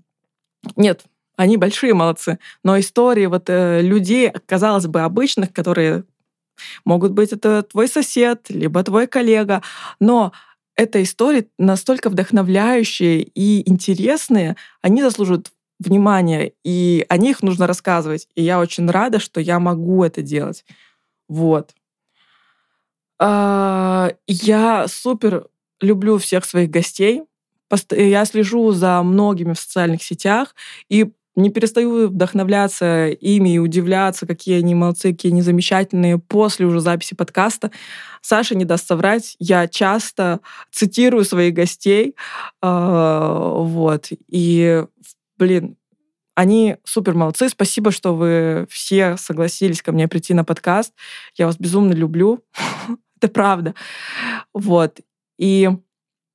нет, 0.76 1.04
они 1.36 1.56
большие 1.56 1.94
молодцы. 1.94 2.38
Но 2.64 2.78
истории 2.78 3.26
вот 3.26 3.48
э, 3.48 3.82
людей, 3.82 4.32
казалось 4.46 4.86
бы, 4.86 5.02
обычных, 5.02 5.52
которые 5.52 6.04
могут 6.84 7.12
быть 7.12 7.32
это 7.32 7.62
твой 7.62 7.88
сосед, 7.88 8.46
либо 8.48 8.82
твой 8.82 9.06
коллега, 9.06 9.62
но 10.00 10.32
это 10.74 11.02
истории 11.02 11.48
настолько 11.58 12.10
вдохновляющие 12.10 13.22
и 13.22 13.68
интересные, 13.68 14.56
они 14.82 15.02
заслуживают 15.02 15.52
внимания, 15.78 16.52
и 16.64 17.04
о 17.08 17.16
них 17.18 17.42
нужно 17.42 17.66
рассказывать. 17.66 18.28
И 18.34 18.42
я 18.42 18.58
очень 18.60 18.88
рада, 18.90 19.18
что 19.18 19.40
я 19.40 19.58
могу 19.58 20.04
это 20.04 20.22
делать. 20.22 20.64
Вот. 21.28 21.74
А, 23.18 24.12
я 24.26 24.86
супер 24.88 25.48
люблю 25.80 26.18
всех 26.18 26.44
своих 26.44 26.70
гостей. 26.70 27.24
Я 27.90 28.24
слежу 28.24 28.70
за 28.72 29.02
многими 29.02 29.52
в 29.52 29.58
социальных 29.58 30.02
сетях 30.02 30.54
и 30.88 31.12
не 31.36 31.50
перестаю 31.50 32.08
вдохновляться 32.08 33.08
ими 33.08 33.54
и 33.54 33.58
удивляться, 33.58 34.26
какие 34.26 34.58
они 34.58 34.74
молодцы, 34.74 35.12
какие 35.12 35.32
они 35.32 35.42
замечательные 35.42 36.18
после 36.18 36.66
уже 36.66 36.80
записи 36.80 37.14
подкаста. 37.14 37.70
Саша 38.22 38.54
не 38.54 38.64
даст 38.64 38.86
соврать, 38.86 39.36
я 39.38 39.68
часто 39.68 40.40
цитирую 40.72 41.24
своих 41.24 41.54
гостей, 41.54 42.16
э, 42.62 42.66
вот, 42.66 44.08
и, 44.28 44.84
блин, 45.36 45.76
они 46.34 46.76
супер 46.84 47.14
молодцы. 47.14 47.48
Спасибо, 47.48 47.90
что 47.90 48.14
вы 48.14 48.66
все 48.68 49.16
согласились 49.16 49.80
ко 49.80 49.92
мне 49.92 50.06
прийти 50.06 50.34
на 50.34 50.44
подкаст. 50.44 50.92
Я 51.34 51.46
вас 51.46 51.56
безумно 51.58 51.92
люблю. 51.92 52.44
Это 53.16 53.28
правда. 53.28 53.74
Вот. 54.52 55.00
И 55.38 55.70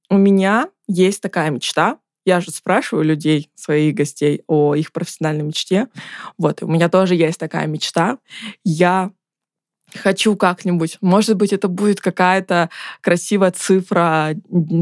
у 0.10 0.18
меня 0.18 0.70
есть 0.88 1.22
такая 1.22 1.52
мечта, 1.52 2.00
я 2.26 2.42
же 2.42 2.52
спрашиваю 2.52 3.06
людей, 3.06 3.50
своих 3.56 3.96
гостей, 3.96 4.44
о 4.48 4.76
их 4.76 4.92
профессиональной 4.92 5.44
мечте. 5.44 5.88
Вот, 6.38 6.64
у 6.64 6.68
меня 6.68 6.90
тоже 6.90 7.16
есть 7.16 7.40
такая 7.40 7.68
мечта. 7.68 8.18
Я 8.64 9.12
хочу 9.96 10.36
как-нибудь. 10.36 10.98
Может 11.02 11.36
быть, 11.36 11.54
это 11.54 11.68
будет 11.68 12.02
какая-то 12.02 12.70
красивая 13.02 13.52
цифра, 13.52 14.36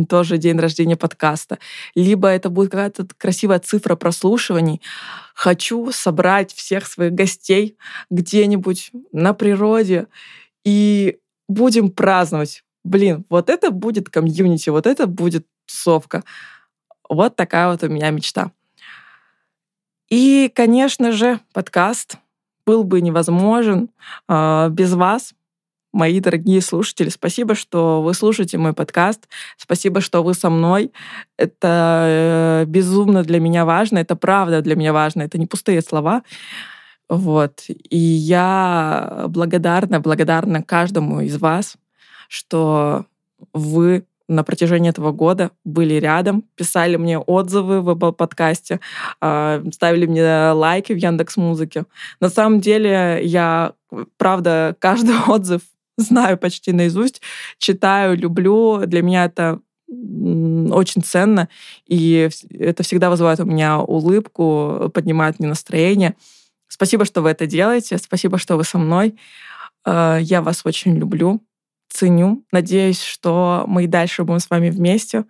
тоже 0.08 0.38
день 0.38 0.58
рождения 0.58 0.96
подкаста. 0.96 1.60
Либо 1.96 2.28
это 2.28 2.50
будет 2.50 2.72
какая-то 2.72 3.08
красивая 3.18 3.60
цифра 3.60 3.96
прослушиваний. 3.96 4.82
Хочу 5.34 5.92
собрать 5.92 6.54
всех 6.54 6.88
своих 6.88 7.14
гостей 7.14 7.78
где-нибудь 8.10 8.92
на 9.12 9.34
природе 9.34 10.08
и 10.64 11.18
будем 11.48 11.90
праздновать. 11.90 12.64
Блин, 12.84 13.26
вот 13.30 13.50
это 13.50 13.72
будет 13.72 14.10
комьюнити, 14.10 14.70
вот 14.70 14.86
это 14.86 15.08
будет 15.08 15.46
тусовка. 15.66 16.24
Вот 17.10 17.36
такая 17.36 17.70
вот 17.72 17.84
у 17.84 17.90
меня 17.90 18.10
мечта. 18.12 18.52
И, 20.10 20.52
конечно 20.56 21.12
же, 21.12 21.40
подкаст 21.54 22.18
был 22.66 22.84
бы 22.84 23.02
невозможен 23.02 23.90
э, 24.28 24.70
без 24.70 24.94
вас, 24.94 25.34
мои 25.92 26.20
дорогие 26.20 26.62
слушатели. 26.62 27.10
Спасибо, 27.10 27.56
что 27.56 28.02
вы 28.02 28.14
слушаете 28.14 28.58
мой 28.58 28.74
подкаст. 28.74 29.28
Спасибо, 29.58 30.02
что 30.02 30.24
вы 30.24 30.34
со 30.34 30.50
мной. 30.50 30.92
Это 31.38 32.64
э, 32.64 32.66
безумно 32.68 33.24
для 33.24 33.40
меня 33.40 33.66
важно. 33.66 33.98
Это 34.00 34.16
правда 34.16 34.62
для 34.62 34.76
меня 34.76 34.94
важно. 34.94 35.24
Это 35.24 35.38
не 35.38 35.48
пустые 35.48 35.82
слова. 35.82 36.24
Вот. 37.08 37.64
И 37.68 37.98
я 37.98 39.26
благодарна, 39.28 40.00
благодарна 40.00 40.62
каждому 40.62 41.22
из 41.22 41.38
вас, 41.38 41.76
что 42.28 43.06
вы 43.54 44.06
на 44.30 44.44
протяжении 44.44 44.90
этого 44.90 45.12
года 45.12 45.52
были 45.66 45.96
рядом, 45.96 46.44
писали 46.56 46.96
мне 46.96 47.18
отзывы 47.18 47.82
в 47.82 47.90
Apple 47.90 48.14
подкасте, 48.14 48.80
а, 49.20 49.62
ставили 49.74 50.06
мне 50.06 50.52
лайки 50.52 50.94
в 50.94 50.98
Яндекс 50.98 51.36
Музыке. 51.36 51.86
На 52.22 52.30
самом 52.30 52.62
деле 52.62 53.20
я, 53.24 53.74
правда, 54.18 54.76
каждый 54.80 55.16
отзыв 55.28 55.62
знаю 55.98 56.38
почти 56.38 56.72
наизусть, 56.72 57.22
читаю, 57.58 58.16
люблю. 58.16 58.86
Для 58.86 59.02
меня 59.02 59.26
это 59.26 59.60
очень 59.88 61.02
ценно, 61.02 61.50
и 61.88 62.30
это 62.52 62.84
всегда 62.84 63.10
вызывает 63.10 63.40
у 63.40 63.46
меня 63.46 63.80
улыбку, 63.80 64.92
поднимает 64.94 65.40
мне 65.40 65.50
настроение. 65.50 66.16
Спасибо, 66.68 67.06
что 67.06 67.24
вы 67.24 67.32
это 67.32 67.48
делаете, 67.48 67.98
спасибо, 67.98 68.38
что 68.38 68.56
вы 68.56 68.64
со 68.64 68.78
мной. 68.78 69.16
А, 69.84 70.18
я 70.18 70.44
вас 70.44 70.62
очень 70.64 70.96
люблю 70.96 71.42
ценю. 71.90 72.46
Надеюсь, 72.52 73.02
что 73.02 73.66
мы 73.68 73.84
и 73.84 73.88
дальше 73.88 74.24
будем 74.24 74.40
с 74.40 74.50
вами 74.50 74.70
вместе. 74.70 75.26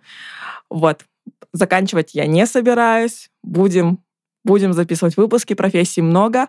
Вот. 0.68 1.04
Заканчивать 1.52 2.14
я 2.14 2.26
не 2.26 2.46
собираюсь. 2.46 3.30
Будем, 3.42 4.04
будем 4.44 4.72
записывать 4.72 5.16
выпуски, 5.16 5.54
профессий 5.54 6.02
много. 6.02 6.48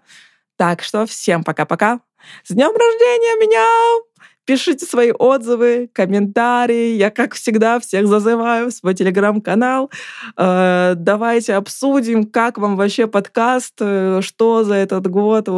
Так 0.58 0.84
что 0.84 1.06
всем 1.06 1.43
пока-пока. 1.43 2.02
С 2.43 2.54
днем 2.54 2.71
рождения 2.71 3.41
меня! 3.41 4.02
Пишите 4.52 4.86
свои 4.86 5.14
отзывы, 5.18 5.90
комментарии. 5.94 6.96
Я, 6.96 7.10
как 7.10 7.36
всегда, 7.36 7.80
всех 7.80 8.06
зазываю 8.06 8.68
в 8.68 8.72
свой 8.74 8.94
телеграм-канал. 8.94 9.90
Э, 10.36 10.92
давайте 10.98 11.54
обсудим, 11.54 12.26
как 12.26 12.58
вам 12.58 12.76
вообще 12.76 13.08
подкаст, 13.08 13.76
э, 13.80 14.20
что 14.22 14.66
за 14.66 14.74
этот 14.74 15.08
год 15.08 15.48
э, 15.48 15.52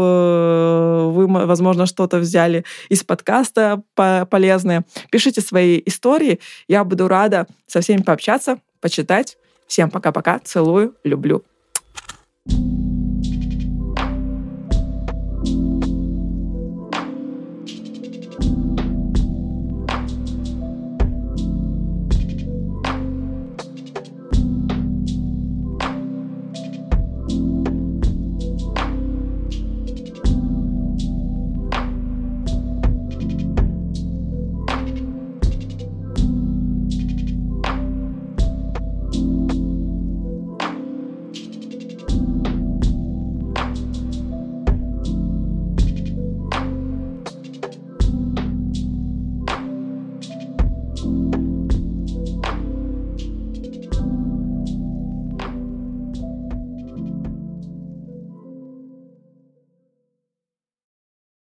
вы, 1.11 1.25
возможно, 1.25 1.87
что-то 1.87 2.19
взяли 2.19 2.65
из 2.89 3.03
подкаста 3.03 3.81
полезное. 3.95 4.85
Пишите 5.09 5.41
свои 5.41 5.81
истории. 5.87 6.39
Я 6.67 6.83
буду 6.83 7.07
рада 7.07 7.47
со 7.65 7.81
всеми 7.81 8.03
пообщаться, 8.03 8.59
почитать. 8.79 9.37
Всем 9.65 9.89
пока-пока. 9.89 10.37
Целую, 10.37 10.93
люблю. 11.03 11.43
thank 12.45 12.57
you 15.47 15.82